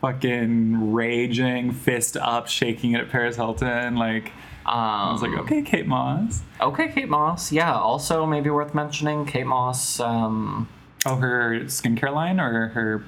[0.00, 3.96] fucking raging, fist up, shaking it at Paris Hilton.
[3.96, 4.26] Like
[4.66, 6.42] Um, I was like, okay, Kate Moss.
[6.60, 7.52] okay, Kate Moss.
[7.52, 7.74] Yeah.
[7.74, 10.00] Also, maybe worth mentioning, Kate Moss.
[10.00, 10.68] Um,
[11.06, 13.04] Oh, her skincare line or her?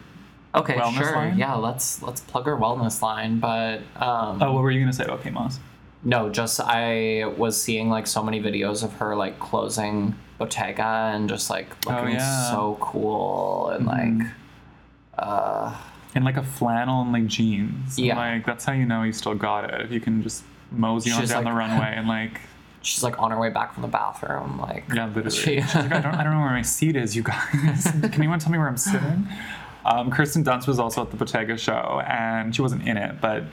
[0.54, 1.12] okay, Wellness sure.
[1.16, 1.38] line?
[1.38, 1.54] Yeah.
[1.54, 5.22] Let's let's plug her wellness line, but um, Oh, what were you gonna say about
[5.22, 5.58] Kate Moss?
[6.02, 11.28] No, just I was seeing like so many videos of her like closing Bottega and
[11.28, 12.50] just like looking Oh, yeah.
[12.50, 14.20] so cool and Mhm.
[14.22, 14.30] like
[15.18, 15.74] uh
[16.14, 17.98] In like a flannel and like jeans.
[17.98, 18.16] Yeah.
[18.16, 19.80] Like that's how you know you still got it.
[19.82, 22.40] If you can just mosey on down like- the runway and like
[22.86, 25.30] she's like on her way back from the bathroom like yeah, literally.
[25.30, 27.84] She- She's like, I don't, I don't know where my seat is, you guys.
[27.92, 29.26] Can anyone tell me where I'm sitting?
[29.84, 33.44] Um, Kirsten Dunst was also at the Bottega show, and she wasn't in it, but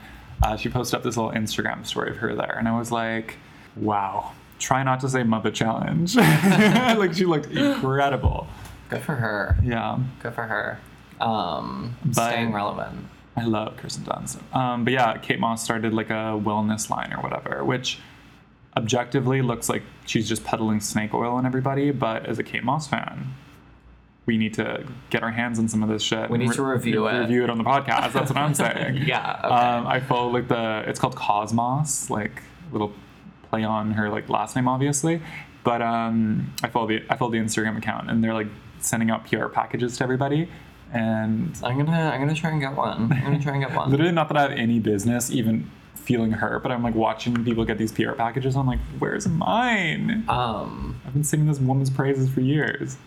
[0.43, 3.35] uh, she posted up this little Instagram story of her there, and I was like,
[3.75, 4.31] wow.
[4.59, 6.15] Try not to say Muppet Challenge.
[6.97, 8.47] like she looked incredible.
[8.89, 9.57] good for her.
[9.63, 9.97] Yeah.
[10.21, 10.79] Good for her.
[11.19, 13.07] Um But- staying relevant.
[13.35, 14.37] I love Kirsten Dunst.
[14.55, 17.97] Um, but yeah, Kate Moss started like a wellness line or whatever, which
[18.75, 21.91] objectively looks like she's just peddling snake oil on everybody.
[21.91, 23.33] But as a Kate Moss fan,
[24.25, 26.29] we need to get our hands on some of this shit.
[26.29, 27.19] We need and to review it.
[27.19, 28.13] Review it on the podcast.
[28.13, 28.97] That's what I'm saying.
[29.05, 29.53] Yeah, okay.
[29.53, 30.83] Um, I follow like the.
[30.87, 32.93] It's called Cosmoss, like little
[33.49, 35.21] play on her like last name, obviously.
[35.63, 38.47] But um, I follow the I follow the Instagram account, and they're like
[38.79, 40.49] sending out PR packages to everybody.
[40.93, 43.11] And I'm gonna I'm gonna try and get one.
[43.11, 43.89] I'm gonna try and get one.
[43.91, 45.69] Literally, not that I have any business even
[46.03, 48.55] feeling hurt, but I'm like watching people get these PR packages.
[48.55, 50.23] I'm like, where's mine?
[50.29, 52.97] Um I've been singing this woman's praises for years.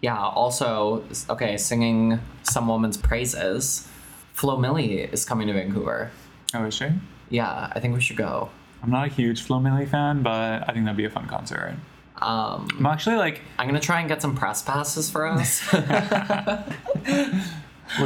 [0.00, 3.88] yeah, also okay, singing some woman's praises.
[4.32, 6.10] Flo Milli is coming to Vancouver.
[6.54, 6.86] Oh, is she?
[7.30, 8.50] Yeah, I think we should go.
[8.82, 11.74] I'm not a huge Flo Milli fan, but I think that'd be a fun concert.
[12.22, 15.62] Um, I'm actually like, I'm gonna try and get some press passes for us.
[15.72, 15.82] we're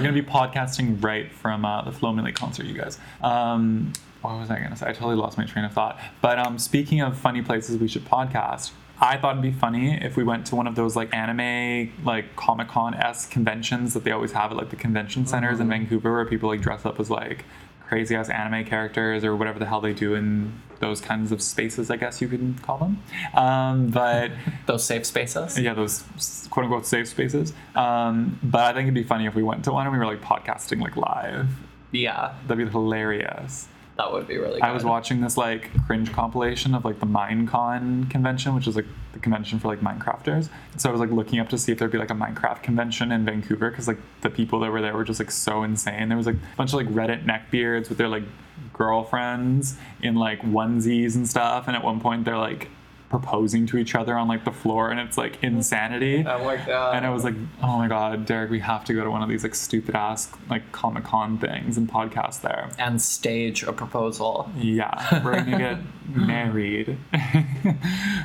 [0.01, 2.99] gonna be podcasting right from uh, the Flo Milli concert, you guys.
[3.23, 4.87] Um, what was I gonna say?
[4.89, 5.99] I totally lost my train of thought.
[6.21, 8.71] But um, speaking of funny places we should podcast,
[9.01, 12.37] I thought it'd be funny if we went to one of those like anime, like
[12.37, 16.13] Comic Con esque conventions that they always have at like the convention centers in Vancouver,
[16.13, 17.45] where people like dress up as like
[17.89, 21.91] crazy ass anime characters or whatever the hell they do in those kinds of spaces,
[21.91, 23.03] I guess you could call them.
[23.35, 24.31] Um, but
[24.67, 25.59] Those safe spaces.
[25.59, 26.03] yeah, those
[26.51, 27.53] quote unquote safe spaces.
[27.77, 30.07] Um, but I think it'd be funny if we went to one and we were
[30.07, 31.49] like podcasting like live.
[31.93, 33.69] Yeah, That'd be hilarious.
[33.99, 34.55] That would be really.
[34.55, 34.63] Good.
[34.63, 38.87] I was watching this like cringe compilation of like the Minecon convention, which is like
[39.13, 40.49] the convention for like Minecrafters.
[40.77, 43.13] So I was like looking up to see if there'd be like a Minecraft convention
[43.13, 46.09] in Vancouver because like the people that were there were just like so insane.
[46.09, 48.25] There was like a bunch of like Reddit neckbeards with their like
[48.73, 52.69] girlfriends in like onesies and stuff, and at one point they're like
[53.13, 56.25] proposing to each other on like the floor, and it's like insanity.
[56.27, 56.97] Oh my god.
[56.97, 59.29] And I was like, oh my god, Deric, we have to go to one of
[59.29, 62.71] these like stupid ass like Comic Con things and podcast there.
[62.79, 64.51] and stage a proposal.
[64.57, 65.79] Yeah, we're gonna get
[66.17, 66.97] married.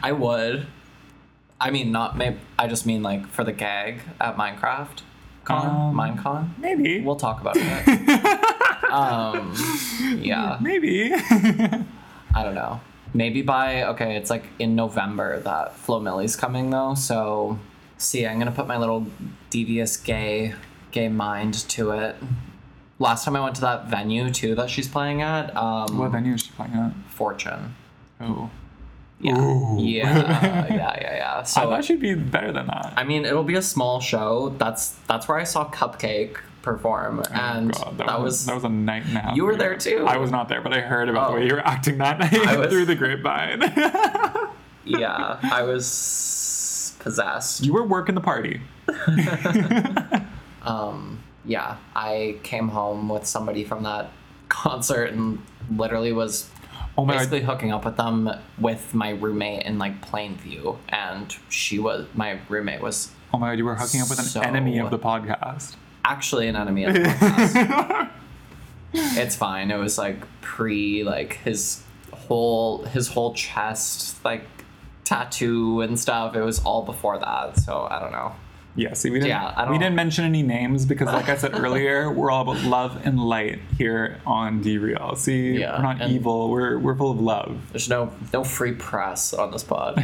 [0.01, 0.65] I would.
[1.59, 2.37] I mean, not maybe.
[2.57, 5.01] I just mean like for the gag at Minecraft
[5.43, 6.49] Con, Um, Minecon.
[6.59, 7.01] Maybe.
[7.01, 8.83] We'll talk about it.
[8.91, 9.53] um,
[10.21, 11.11] yeah, Maybe.
[12.33, 12.79] I don't know.
[13.13, 16.93] Maybe by okay, it's like in November that Flo Milli's coming though.
[16.95, 17.59] So,
[17.97, 19.07] see, I'm gonna put my little
[19.49, 20.53] devious gay
[20.91, 22.15] gay mind to it.
[22.99, 26.33] Last time I went to that venue too that she's playing at, um, what venue
[26.33, 26.93] is she playing at?
[27.09, 27.75] Fortune.
[28.19, 28.49] Oh.
[29.19, 29.77] Yeah, Ooh.
[29.79, 30.15] yeah,
[30.67, 31.39] yeah, yeah, yeah.
[31.39, 32.93] I So thought she'd be better than that.
[32.95, 34.49] I mean, it'll be a small show.
[34.59, 36.37] That's that's where I saw CupcakKe
[36.67, 39.35] perform, and Oh God, that, was, that was a night and a half.
[39.37, 40.05] You were there too.
[40.07, 41.31] I was not there, but I heard about Oh.
[41.33, 43.61] the way you were acting that night I was- through the grapevine.
[44.85, 47.63] yeah, I was possessed.
[47.65, 48.61] you were working the party.
[50.63, 54.11] Um, yeah, I came home with somebody from that
[54.49, 55.41] concert and
[55.71, 56.49] literally was
[56.97, 57.45] Oh basically god.
[57.53, 62.81] hooking up with them with my roommate in like Plainview, and she was my roommate
[62.81, 65.75] was Oh my god, you were hooking up with an So- enemy of the podcast.
[66.09, 68.09] Actually an enemy of the podcast.
[68.93, 69.71] it's fine.
[69.71, 71.83] It was like pre like his
[72.13, 74.43] whole his whole chest like
[75.03, 76.35] tattoo and stuff.
[76.35, 78.33] It was all before that, so I don't know.
[78.75, 82.11] Yeah, see, we didn't, Yeah, we didn't mention any names because, like I said earlier,
[82.11, 85.17] we're all about love and light here on DeReal.
[85.17, 86.51] See, Yeah, we're not evil.
[86.51, 87.59] We're we're full of love.
[87.71, 89.97] There's no no free press on this pod.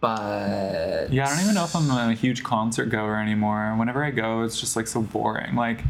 [0.00, 3.74] but Yeah, I don't even know if I'm a huge concert goer anymore.
[3.76, 5.56] Whenever I go, it's just like so boring.
[5.56, 5.82] Like,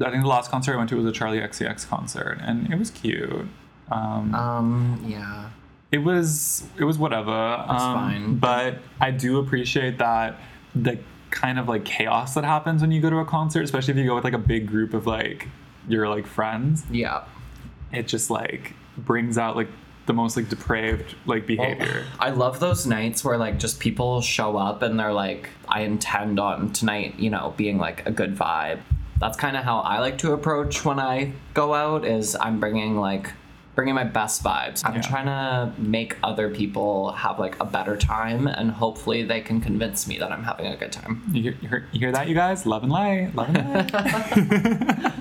[0.00, 2.78] I think the last concert I went to was a Charli XCX concert, and it
[2.78, 3.46] was cute.
[3.90, 5.50] Um, um yeah.
[5.90, 7.30] it was it was whatever.
[7.30, 8.34] um, fine.
[8.36, 10.38] But I do appreciate that
[10.74, 10.98] the
[11.30, 14.06] kind of like chaos that happens when you go to a concert, especially if you
[14.06, 15.48] go with like a big group of like
[15.88, 16.84] your like friends.
[16.90, 17.24] Yeah.
[17.92, 19.68] It just like brings out like
[20.06, 22.04] the most like depraved like behavior.
[22.18, 26.40] I love those nights where like just people show up and they're like, I intend
[26.40, 28.80] on tonight, you know, being like a good vibe.
[29.20, 32.04] That's kind of how I like to approach when I go out.
[32.04, 33.30] Is I'm bringing like
[33.76, 34.82] bringing my best vibes.
[34.84, 35.00] I'm Yeah.
[35.02, 40.06] trying to make other people have like a better time, and hopefully they can convince
[40.08, 41.22] me that I'm having a good time.
[41.32, 42.66] You, hear, you, hear, you hear that, you guys?
[42.66, 45.12] Love and light, love and light.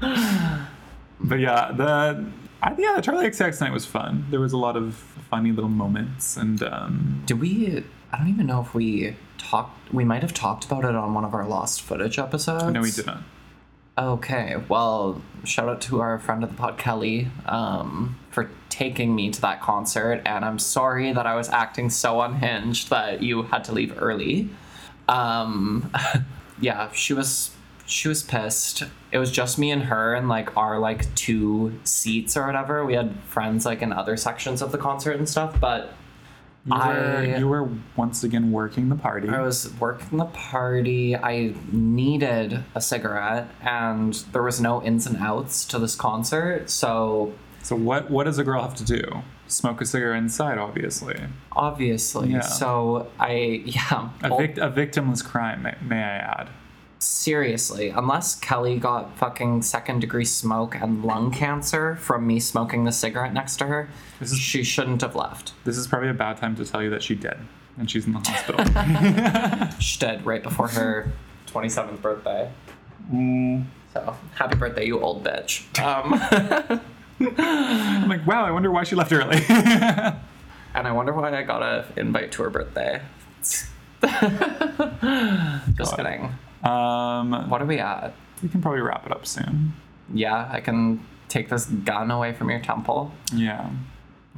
[1.20, 2.24] but yeah, the
[2.62, 4.26] I, yeah, the Charli XX night was fun.
[4.30, 7.84] There was a lot of funny little moments, and um, Did we?
[8.12, 9.92] I don't even know if we talked.
[9.92, 12.64] We might have talked about it on one of our lost footage episodes.
[12.64, 13.24] no, we didn't.
[13.96, 19.30] Okay, well, shout out to our friend of the pod, Kelly, um, for taking me
[19.30, 23.64] to that concert, and I'm sorry that I was acting so unhinged that you had
[23.64, 24.48] to leave early.
[25.08, 25.92] Um,
[26.60, 27.50] yeah, she was
[27.90, 28.84] she was pissed.
[29.12, 32.84] It was just me and her, and like our like two seats or whatever.
[32.84, 35.92] We had friends like in other sections of the concert and stuff, but
[36.66, 39.28] You were, I- you were once again working the party.
[39.28, 41.16] I was working the party.
[41.16, 46.70] I needed a cigarette, and there was no ins and outs to this concert.
[46.70, 47.32] So
[47.62, 49.02] so what what does a girl have to do?
[49.48, 51.16] Smoke a cigarette inside, obviously.
[51.50, 52.40] obviously, Yeah.
[52.42, 54.10] so I yeah.
[54.22, 56.50] A, vict- a victimless crime, may, may I add.
[57.02, 62.92] Seriously, unless Kelly got fucking second degree smoke and lung cancer from me smoking the
[62.92, 63.88] cigarette next to her,
[64.18, 65.52] This is- she shouldn't have left.
[65.64, 67.36] This is probably a bad time to tell you that she did,
[67.78, 69.70] and she's in the hospital.
[69.80, 71.10] She did right before her
[71.46, 72.50] twenty seventh birthday.
[73.12, 73.64] Mm.
[73.94, 75.64] So happy birthday, you old bitch.
[75.82, 76.80] Um.
[77.38, 79.42] I'm like, wow, I wonder why she left early.
[79.46, 83.02] And I wonder why I got a invite to her birthday.
[83.36, 83.66] Just
[85.76, 85.96] God.
[85.96, 86.32] kidding.
[86.62, 88.14] Um, What are we at?
[88.42, 89.74] we can probably wrap it up soon.
[90.12, 93.12] Yeah, I can take this gun away from your temple.
[93.34, 93.68] Yeah.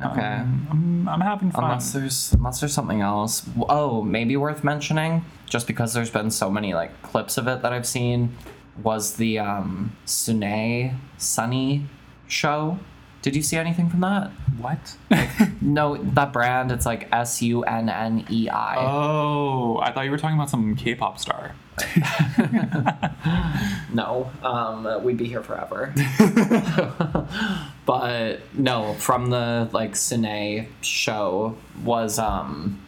[0.04, 0.20] Okay.
[0.20, 1.64] Um, I'm, I'm having fun.
[1.64, 3.48] Unless there's unless there's something else.
[3.68, 7.72] Oh, maybe worth mentioning, just because there's been so many like clips of it that
[7.72, 8.34] I've seen,
[8.82, 11.84] was the um Sune Sunnei
[12.26, 12.78] show.
[13.22, 14.30] Did you see anything from that?
[14.58, 14.96] what?
[15.60, 16.70] No, that brand.
[16.72, 18.76] It's like S U N N E I.
[18.78, 21.54] oh, I thought you were talking about some K-pop star.
[23.94, 25.92] No, um, we'd be here forever.
[27.86, 32.80] but no, from the like Cine show was um,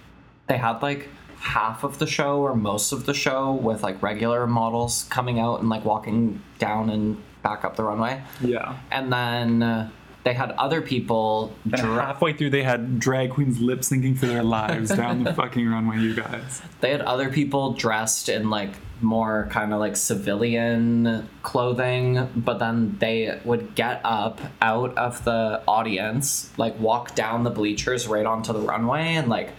[0.46, 1.08] they had like
[1.38, 5.60] half of the show or most of the show with like regular models coming out
[5.60, 8.78] and like walking down and back up the runway, Yeah.
[8.90, 9.90] and then uh,
[10.24, 11.54] they had other people.
[11.68, 15.68] Dra- halfway through, they had drag queens lip syncing for their lives down the fucking
[15.68, 16.62] runway, you guys.
[16.80, 18.70] they had other people dressed in like
[19.00, 25.60] more kind of like civilian clothing but then they would get up out of the
[25.68, 29.50] audience like walk down the bleachers right onto the runway and like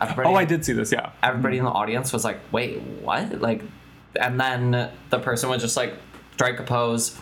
[0.00, 1.10] everybody Oh, I did see this, yeah.
[1.22, 3.62] everybody in the audience was like wait what like
[4.20, 5.94] and then the person would just like
[6.32, 7.16] strike a pose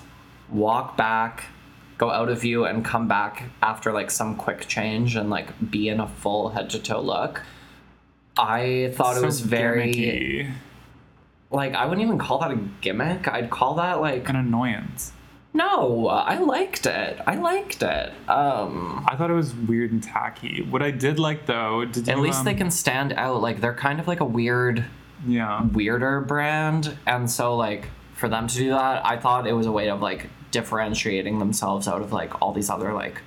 [0.48, 1.44] walk back
[1.98, 5.88] go out of view and come back after like some quick change and like be
[5.88, 7.42] in a full head to toe look
[8.38, 10.52] i thought it was very gimmicky.
[11.50, 13.26] like I wouldn't even call that a gimmick.
[13.26, 15.12] I'd call that like an annoyance.
[15.54, 16.06] no.
[16.08, 17.18] I liked it.
[17.26, 18.12] I liked it.
[18.28, 20.62] Um, I thought it was weird and tacky.
[20.62, 23.40] What I did like though, did you, at least um, they can stand out.
[23.40, 24.84] Like they're kind of like a weird,
[25.26, 25.64] Yeah.
[25.64, 29.72] weirder brand, and so like for them to do that, I thought it was a
[29.72, 33.20] way of like differentiating themselves out of like all these other like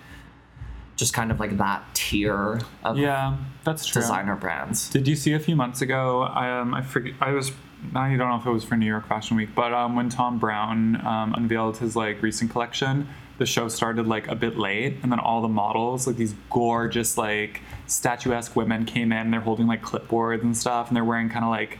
[0.95, 4.01] just kind of like that tier of Yeah, that's true.
[4.01, 4.89] designer brands.
[4.89, 6.21] Did you see a few months ago?
[6.21, 7.13] I um, I forget.
[7.19, 7.51] I was.
[7.95, 10.37] I don't know if it was for New York Fashion Week, but um, when Thom
[10.37, 13.09] Browne um, unveiled his like recent collection,
[13.39, 17.17] the show started like a bit late, and then all the models, like these gorgeous
[17.17, 19.31] like statuesque women, came in.
[19.31, 21.79] They're holding like clipboards and stuff, and they're wearing kind of like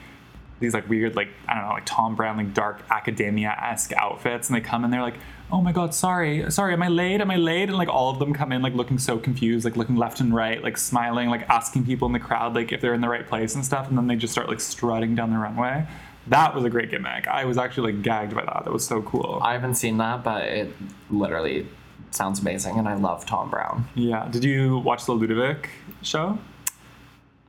[0.62, 4.48] these like weird like I don't know like Thom Browne like dark academia esque outfits,
[4.50, 5.18] and they come in they're like,
[5.52, 7.20] oh my god, sorry, sorry, am I late?
[7.20, 7.68] Am I late?
[7.68, 10.34] And like all of them come in like looking so confused, like looking left and
[10.34, 13.28] right, like smiling, like asking people in the crowd like if they're in the right
[13.28, 15.86] place and stuff, and then they just start like strutting down the runway.
[16.28, 17.28] That was a great gimmick.
[17.28, 18.62] I was actually like gagged by that.
[18.64, 19.40] That was so cool.
[19.42, 20.72] I haven't seen that, but it
[21.10, 21.68] literally
[22.12, 23.88] sounds amazing, and I love Thom Browne.
[23.96, 24.28] yeah.
[24.30, 25.70] Did you watch the Ludovic
[26.04, 26.38] show?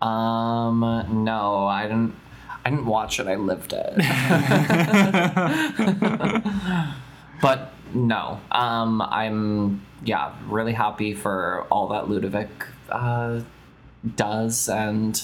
[0.01, 0.81] Um,
[1.25, 2.15] no, I didn't.
[2.65, 3.27] I didn't watch it.
[3.27, 3.95] I lived it.
[7.43, 12.49] but no, um, I'm yeah really happy for all that Ludovic
[12.89, 13.41] uh,
[14.17, 15.23] does and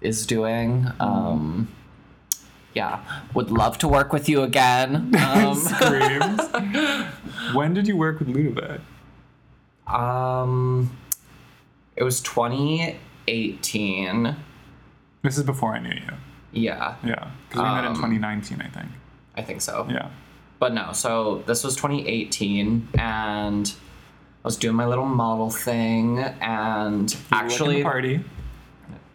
[0.00, 0.86] is doing.
[1.00, 1.68] Um,
[2.74, 3.00] yeah,
[3.34, 5.14] would love to work with you again.
[5.16, 6.40] Um, Screams.
[7.54, 8.80] when did you work with Ludovic?
[9.86, 10.90] um,
[11.96, 14.36] it was 2018.
[15.22, 16.00] This is before I knew you.
[16.54, 18.88] Yeah, Yeah, because we met in Um, 2019, I think.
[19.36, 19.86] I think so.
[19.90, 20.08] Yeah.
[20.60, 23.74] But no, so this was 2018, and
[24.44, 28.24] I was doing my little model thing, and were, like, in the actually, party.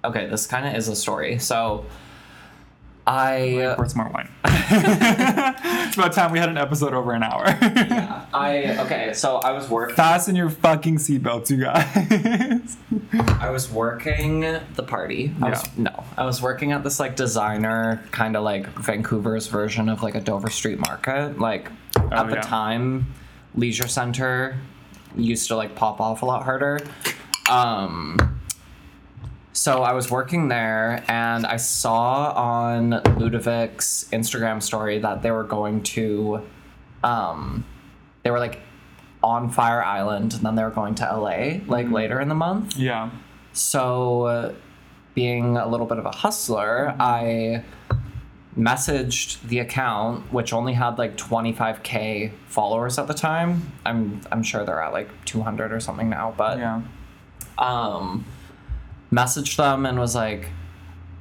[0.04, 1.40] okay, this kind of is a story.
[1.40, 1.86] So,
[3.12, 4.30] I, Pour some more wine.
[4.46, 7.44] it's about time we had an episode over an hour.
[7.44, 12.78] I, okay, so I was working, Fasten your fucking seatbelts, you guys.
[13.42, 14.42] I was working
[14.76, 15.34] the party.
[15.42, 15.84] I was, Yeah.
[15.86, 20.14] no, I was working at this like designer, kind of like Vancouver's version of like
[20.14, 21.40] a Dover Street Market.
[21.40, 21.72] Like
[22.12, 22.42] at the yeah.
[22.42, 23.12] time,
[23.56, 24.56] leisure center
[25.16, 26.80] used to like pop off a lot harder.
[27.50, 28.39] Um,
[29.60, 35.44] so I was working there and I saw on Ludovic's Instagram story that they were
[35.44, 36.48] going to,
[37.04, 37.66] um,
[38.24, 38.60] they were like
[39.22, 42.78] on Fire Island and then they were going to LA like later in the month.
[42.78, 43.10] yeah.
[43.52, 44.54] So, uh,
[45.14, 47.66] being a little bit of a hustler, I
[48.58, 53.74] messaged the account, which only had like 25k followers at the time.
[53.86, 56.82] I'm I'm sure they're at like 200 or something now, but Yeah.
[57.58, 58.24] um,
[59.12, 60.50] messaged them and was like,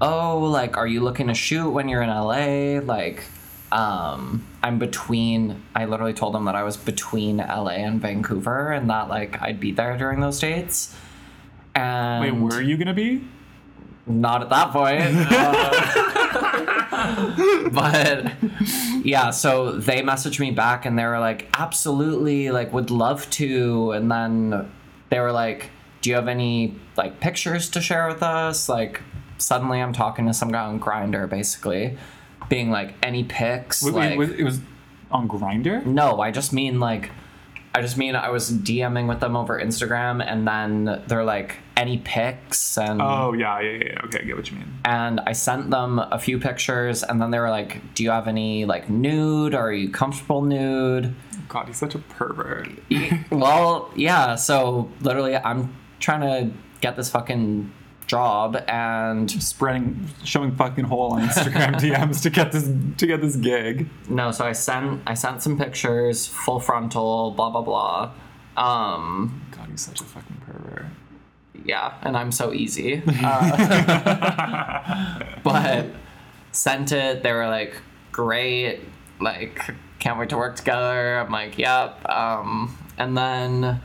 [0.00, 2.80] "Oh, like, are you looking to shoot when you're in LA?
[2.80, 3.24] Like,
[3.72, 8.90] um, I'm between." I literally told them that I was between LA and Vancouver, and
[8.90, 10.94] that like I'd be there during those dates.
[11.74, 13.22] And Wait, where are you gonna be?
[14.08, 15.02] not at that point.
[15.30, 18.32] Uh, but
[19.04, 23.92] yeah, so they messaged me back and they were like, absolutely, like, would love to.
[23.92, 24.68] And then
[25.10, 25.70] they were like,
[26.08, 28.66] do you have any like pictures to share with us?
[28.66, 29.02] Like,
[29.36, 31.98] suddenly I'm talking to some guy on Grindr, basically,
[32.48, 33.82] being like, any pics?
[33.82, 34.58] Wait, like, wait, it was
[35.10, 35.84] on Grindr.
[35.84, 37.10] no, I just mean like,
[37.74, 41.98] I just mean I was DMing with them over Instagram, and then they're like, any
[41.98, 42.78] pics?
[42.78, 43.84] And Oh yeah, yeah, yeah.
[43.84, 44.00] yeah.
[44.06, 44.78] Okay, I get what you mean.
[44.86, 48.28] and I sent them a few pictures, and then they were like, "Do you have
[48.28, 49.54] any like nude?
[49.54, 51.14] Or are you comfortable nude?"
[51.48, 52.68] God, he's such a pervert.
[53.30, 54.34] well, yeah.
[54.34, 57.72] So literally, I'm trying to get this fucking
[58.06, 63.36] job, and Spreading, showing fucking hole on Instagram DMs to get this to get this
[63.36, 63.88] gig.
[64.08, 64.30] no.
[64.30, 68.12] So I sent I sent some pictures, full frontal, blah blah blah.
[68.56, 70.86] Um, God, he's such a fucking pervert.
[71.64, 73.02] yeah, and I'm so easy.
[73.22, 75.86] Uh, but
[76.52, 77.22] sent it.
[77.22, 77.76] They were like,
[78.10, 78.80] great,
[79.20, 79.60] like,
[79.98, 81.18] can't wait to work together.
[81.20, 82.04] I'm like, yep.
[82.08, 83.80] Um, and then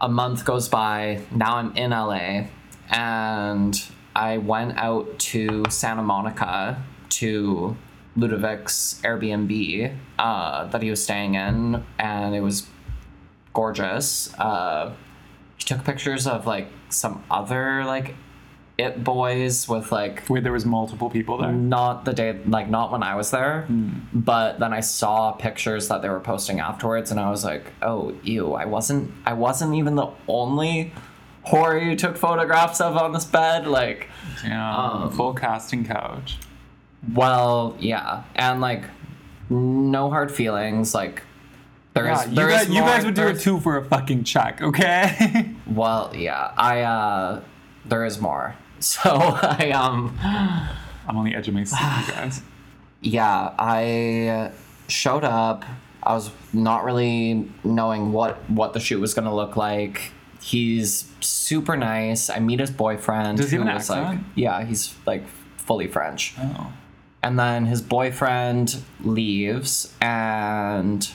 [0.00, 1.22] a month goes by.
[1.30, 2.46] Now I'm in LA,
[2.90, 3.82] and
[4.14, 7.76] I went out to Santa Monica to
[8.16, 12.66] Ludovic's Airbnb uh, that he was staying in, and it was
[13.52, 14.32] gorgeous.
[14.34, 14.94] Uh,
[15.56, 18.14] he took pictures of like some other like
[18.78, 21.50] it boys with like Wait, there was multiple people there.
[21.52, 23.88] not the day like not when I was there, Hmm.
[24.12, 28.12] but then I saw pictures that they were posting afterwards, and I was like, oh,
[28.22, 28.52] ew!
[28.52, 30.92] I wasn't I wasn't even the only
[31.46, 33.66] whore you took photographs of on this bed.
[33.66, 34.08] Like,
[34.44, 36.36] Yeah, Um, full casting couch.
[37.14, 38.84] well, yeah, and like
[39.48, 40.94] no hard feelings.
[40.94, 41.22] Like
[41.94, 43.76] there is Yeah, you there guys, is you guys would do it there's- too for
[43.78, 45.54] a fucking check, okay?
[45.66, 47.40] Well, yeah, I uh,
[47.86, 48.54] there is more.
[48.80, 50.16] So I um.
[51.08, 52.42] I'm on the edge of my seat, you guys.
[53.00, 54.52] yeah, I
[54.88, 55.64] showed up.
[56.02, 60.12] I was not really knowing what what the shoot was gonna look like.
[60.40, 62.30] He's super nice.
[62.30, 63.38] I meet his boyfriend.
[63.38, 64.24] Does he have an was, like- accent?
[64.36, 66.34] yeah, he's like fully French.
[66.38, 66.72] Oh.
[67.22, 71.08] And then his boyfriend leaves, and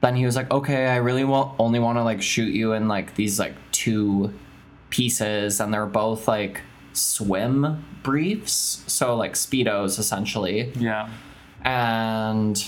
[0.00, 2.88] then he was like, "Okay, I really want only want to like shoot you in
[2.88, 4.32] like these like two
[4.88, 6.62] pieces," and they're both like
[6.92, 11.08] swim briefs, so like speedos essentially, Yeah.
[11.62, 12.62] and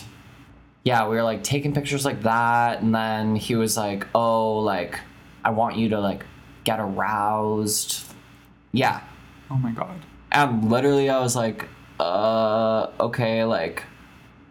[0.85, 5.01] yeah, we were like taking pictures like that, and then he was like, "Oh, like
[5.45, 6.25] I want you to like
[6.64, 8.05] get aroused."
[8.72, 9.01] Yeah,
[9.51, 9.95] Oh my god.
[10.33, 11.68] and literally I was like,
[12.01, 13.85] "Uh, okay, like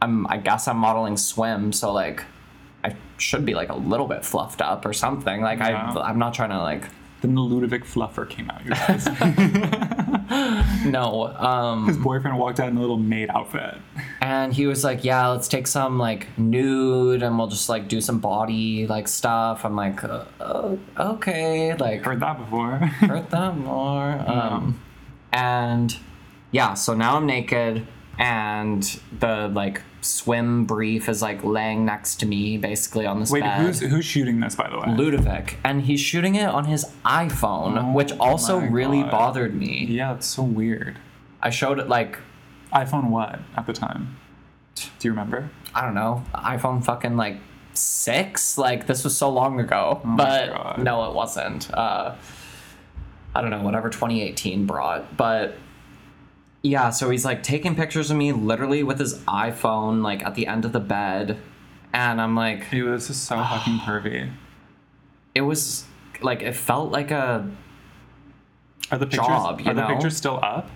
[0.01, 2.23] I'm I guess I'm modeling swim, so like
[2.83, 5.41] I should be like a little bit fluffed up or something.
[5.41, 5.93] Like Yeah.
[5.95, 6.87] I I'm not trying to like
[7.23, 9.05] Then the Ludovic fluffer came out, you guys.
[10.85, 13.77] no, um His boyfriend walked out in a little maid outfit.
[14.21, 18.01] and he was like, "Yeah, let's take some like nude and we'll just like do
[18.01, 22.71] some body like stuff." I'm like, uh, uh, "Okay, like Heard that before.
[22.77, 24.81] heard that more." Um
[25.31, 25.95] and
[26.51, 27.87] yeah, so now I'm naked
[28.19, 28.83] and
[29.19, 33.61] the like swim brief is like laying next to me basically on this Wait, bed.
[33.61, 34.95] who's who's shooting this by the way?
[34.95, 39.11] Ludovic, and he's shooting it on his iPhone, Oh which also really God.
[39.11, 39.85] bothered me.
[39.89, 40.97] yeah, it's so weird.
[41.41, 42.19] I showed it like
[42.73, 44.17] iPhone what at the time?
[44.75, 45.49] Do you remember?
[45.75, 47.37] I don't know, iPhone fucking like
[47.73, 48.57] six.
[48.57, 51.71] Like this was so long ago, Oh but no, it wasn't.
[51.73, 52.15] Uh,
[53.35, 55.55] I don't know, whatever 2018 brought, but
[56.63, 56.89] yeah.
[56.89, 60.65] So he's like taking pictures of me, literally with his iPhone, like at the end
[60.65, 61.37] of the bed,
[61.93, 64.31] and I'm like, Ew, this is so fucking pervy.
[65.35, 65.85] it was
[66.21, 67.47] like it felt like a
[68.91, 70.71] Are the pictures Job, you are the pictures still up?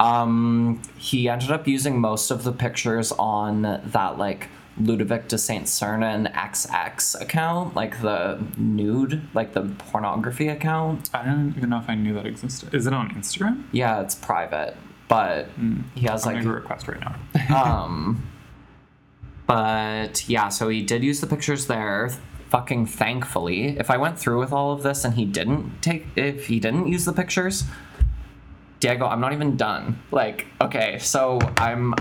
[0.00, 4.48] Um, he ended up using most of the pictures on that like
[4.78, 11.10] Ludovic de Saint Sernin XX account, like the nude, like the pornography account.
[11.12, 12.74] I don't even know if I knew that existed.
[12.74, 13.64] Is it on Instagram?
[13.72, 14.76] Yeah, it's private,
[15.08, 15.48] but
[15.94, 17.16] he has I'll like a request right now.
[17.62, 18.26] um
[19.50, 22.08] but yeah so he did use the pictures there
[22.50, 26.46] fucking thankfully if i went through with all of this and he didn't take if
[26.46, 27.64] he didn't use the pictures
[28.80, 31.94] diego i'm not even done like okay so i'm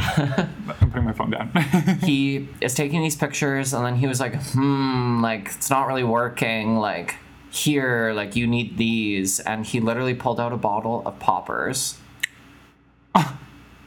[0.82, 1.52] I'm putting my phone down.
[2.04, 6.04] he is taking these pictures and then he was like hmm like it's not really
[6.04, 7.16] working like
[7.52, 11.98] here like you need these and he literally pulled out a bottle of poppers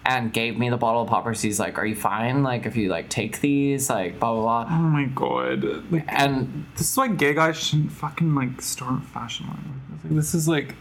[0.04, 2.88] and gave me the bottle of poppers he's like are you fine like if you
[2.88, 5.64] like take these like blah blah blah oh my god.
[5.92, 9.80] Like, and this is why gay guys shouldn't fucking like start fashion line.
[10.02, 10.74] Like, This is like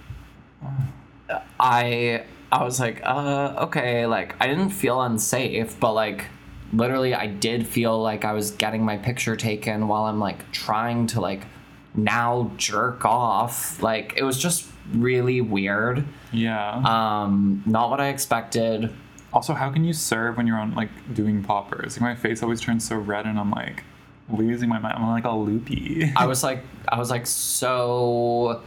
[1.59, 6.25] i i was like uh okay like i didn't feel unsafe but like
[6.73, 11.07] literally i did feel like i was getting my picture taken while i'm like trying
[11.07, 11.45] to like
[11.93, 16.81] now jerk off like it was just really weird yeah.
[16.85, 18.93] um not what i expected
[19.33, 21.93] also, how can you serve when you're on like doing poppers?
[21.93, 23.83] Like my face always turns so red, and I'm like
[24.29, 24.95] losing my mind.
[24.97, 26.11] I'm like all loopy.
[26.15, 28.61] i was like i was like so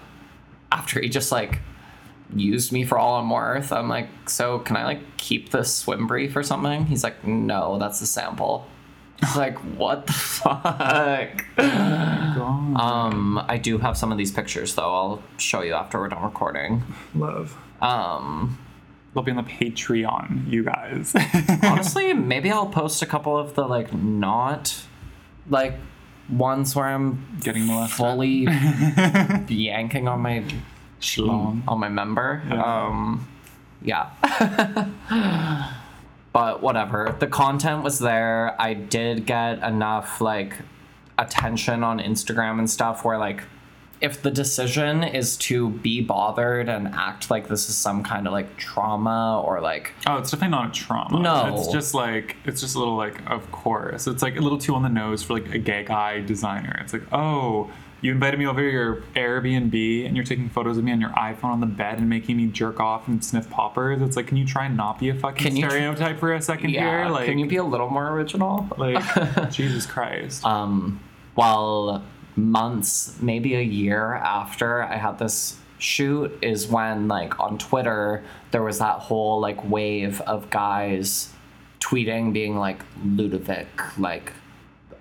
[0.73, 1.61] after he just like
[2.35, 6.07] used me for all i'm worth i'm like so can i like keep this swim
[6.07, 8.67] brief or something he's like no that's a sample
[9.23, 12.77] It's like what the fuck God.
[12.81, 16.23] um i do have some of these pictures though i'll show you after we're done
[16.23, 16.83] recording
[17.15, 17.57] Love.
[17.81, 18.59] um
[19.15, 21.15] They'll be on the Patreon, you guys.
[21.63, 24.77] honestly maybe i'll post a couple of the like not
[25.49, 25.75] like
[26.29, 27.97] ones where i'm Getting molested.
[27.97, 28.49] fully
[29.49, 30.43] yanking on my
[31.05, 31.63] Schlong.
[31.69, 32.43] on my member.
[32.49, 32.63] Yeah.
[32.63, 33.29] Um,
[33.83, 34.11] yeah.
[36.33, 37.15] but whatever.
[37.19, 38.61] The content was there.
[38.61, 40.57] I did get enough like
[41.19, 43.43] attention on Instagram and stuff where like
[44.01, 48.33] if the decision is to be bothered and act like this is some kind of
[48.33, 51.21] like trauma or like Oh, it's definitely not a trauma.
[51.21, 51.57] No.
[51.57, 54.07] It's just like it's just a little like of course.
[54.07, 56.77] It's like a little too on the nose for like a gay guy designer.
[56.83, 57.71] It's like, oh,
[58.05, 61.09] you invited me over to your Airbnb and you're taking photos of me on your
[61.11, 64.03] iPhone on the bed and making me jerk off and sniff poppers.
[64.03, 66.69] It's like, can you try and not be a fucking Can stereotype for a second
[66.69, 67.11] yeah, here?
[67.11, 68.69] Like can you be a little more original?
[68.77, 70.45] like Jesus Christ.
[70.45, 71.01] um,
[71.35, 72.05] while
[72.37, 78.63] months, maybe a year after I had this shoot, is when like on Twitter there
[78.63, 81.33] was that whole like wave of guys
[81.81, 84.35] tweeting being like Ludovic, like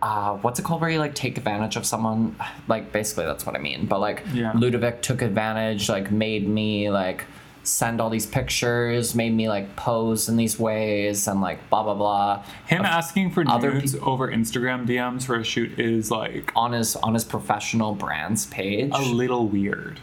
[0.04, 2.36] uh, what's it called where you like take advantage of someone?
[2.68, 3.86] Like basically that's what I mean.
[3.86, 4.52] But like Yeah.
[4.54, 7.26] Ludovic took advantage, like made me like
[7.66, 11.94] send all these pictures, made me like pose in these ways and like blah blah
[11.94, 12.44] blah.
[12.68, 16.98] Him asking for other nudes over Instagram DMs for a shoot is like on his
[16.98, 18.92] on his professional brands page.
[18.94, 20.02] a little weird.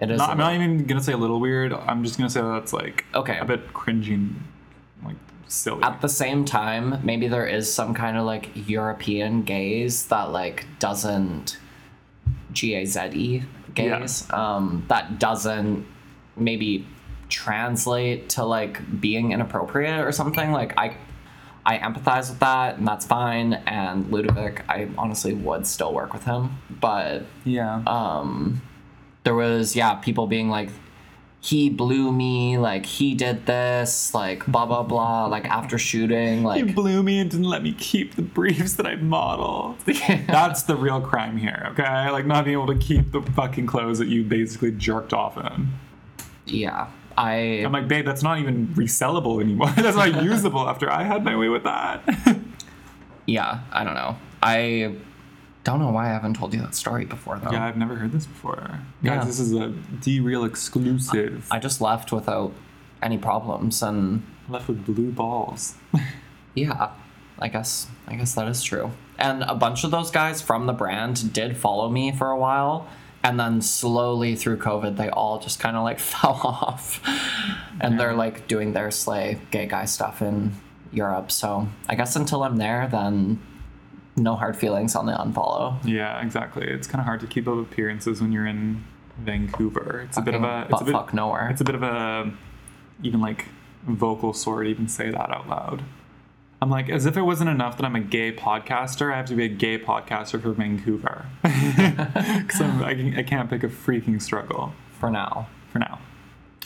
[0.00, 1.74] it is Not, I'm not even gonna say a little weird.
[1.74, 3.36] I'm just gonna say that's like Okay.
[3.38, 4.32] a bit cringy, like
[5.50, 5.82] silly.
[5.82, 10.66] at the same time, maybe there is some kind of like European gaze that like
[10.78, 11.58] doesn't
[12.52, 13.42] G A Z E
[13.74, 15.86] gaze um, that doesn't
[16.36, 16.86] maybe
[17.28, 20.52] translate to like being inappropriate or something.
[20.52, 20.96] Like I
[21.64, 23.54] I empathize with that and that's fine.
[23.66, 26.58] And Ludovic, I honestly would still work with him.
[26.80, 27.82] But Yeah.
[27.86, 28.62] um
[29.24, 30.70] there was yeah, people being like
[31.42, 36.74] he blew me, like he did this, like blah blah blah, like after shooting, like
[36.74, 39.78] blew me and didn't let me keep the briefs that I modeled.
[40.26, 42.10] That's the real crime here, okay?
[42.10, 45.68] Like not being able to keep the fucking clothes that you basically jerked off in.
[46.46, 46.88] yeah.
[47.18, 49.68] I I'm like, babe, that's not even resellable anymore.
[49.76, 52.02] that's not usable after I had my way with that.
[53.26, 54.16] yeah, I don't know.
[54.42, 54.94] I
[55.64, 57.50] don't know why I haven't told you that story before though.
[57.50, 58.80] yeah, I've never heard this before.
[59.02, 59.16] Yeah.
[59.16, 59.68] Guys, this is a
[60.00, 61.46] DeReal exclusive.
[61.50, 62.52] I just left without
[63.02, 65.74] any problems and left with blue balls.
[66.54, 66.90] yeah,
[67.38, 68.90] I guess I guess that is true.
[69.18, 72.88] And a bunch of those guys from the brand did follow me for a while
[73.22, 77.02] and then slowly through COVID they all just kind of like fell off.
[77.80, 80.52] And they're like doing their slay gay guy stuff in
[80.92, 81.30] Europe.
[81.30, 83.40] So, I guess until I'm there then
[84.20, 85.76] no hard feelings on the unfollow.
[85.84, 86.66] yeah, exactly.
[86.66, 88.84] It's kind of hard to keep up appearances when you're in
[89.18, 90.02] Vancouver.
[90.06, 91.48] It's a bit of a it's butt a bit, fuck nowhere.
[91.50, 92.32] It's a bit of a
[93.02, 93.46] even like
[93.86, 95.82] vocal sore to even say that out loud.
[96.62, 99.34] I'm like, as if it wasn't enough that I'm a gay podcaster, I have to
[99.34, 101.26] be a gay podcaster for Vancouver.
[101.42, 105.48] Because I, I can't pick a freaking struggle for now.
[105.72, 105.98] for now.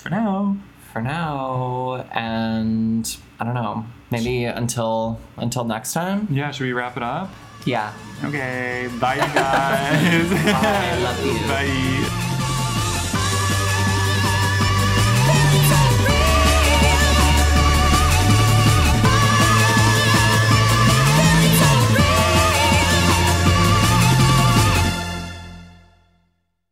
[0.02, 0.56] For now.
[0.92, 3.84] For now, and I don't know.
[4.10, 6.28] Maybe until until next time.
[6.30, 7.30] Yeah, should we wrap it up?
[7.64, 7.92] Yeah.
[8.24, 10.30] Okay, bye you guys.
[10.52, 11.38] Bye, love you.
[11.48, 12.30] Bye.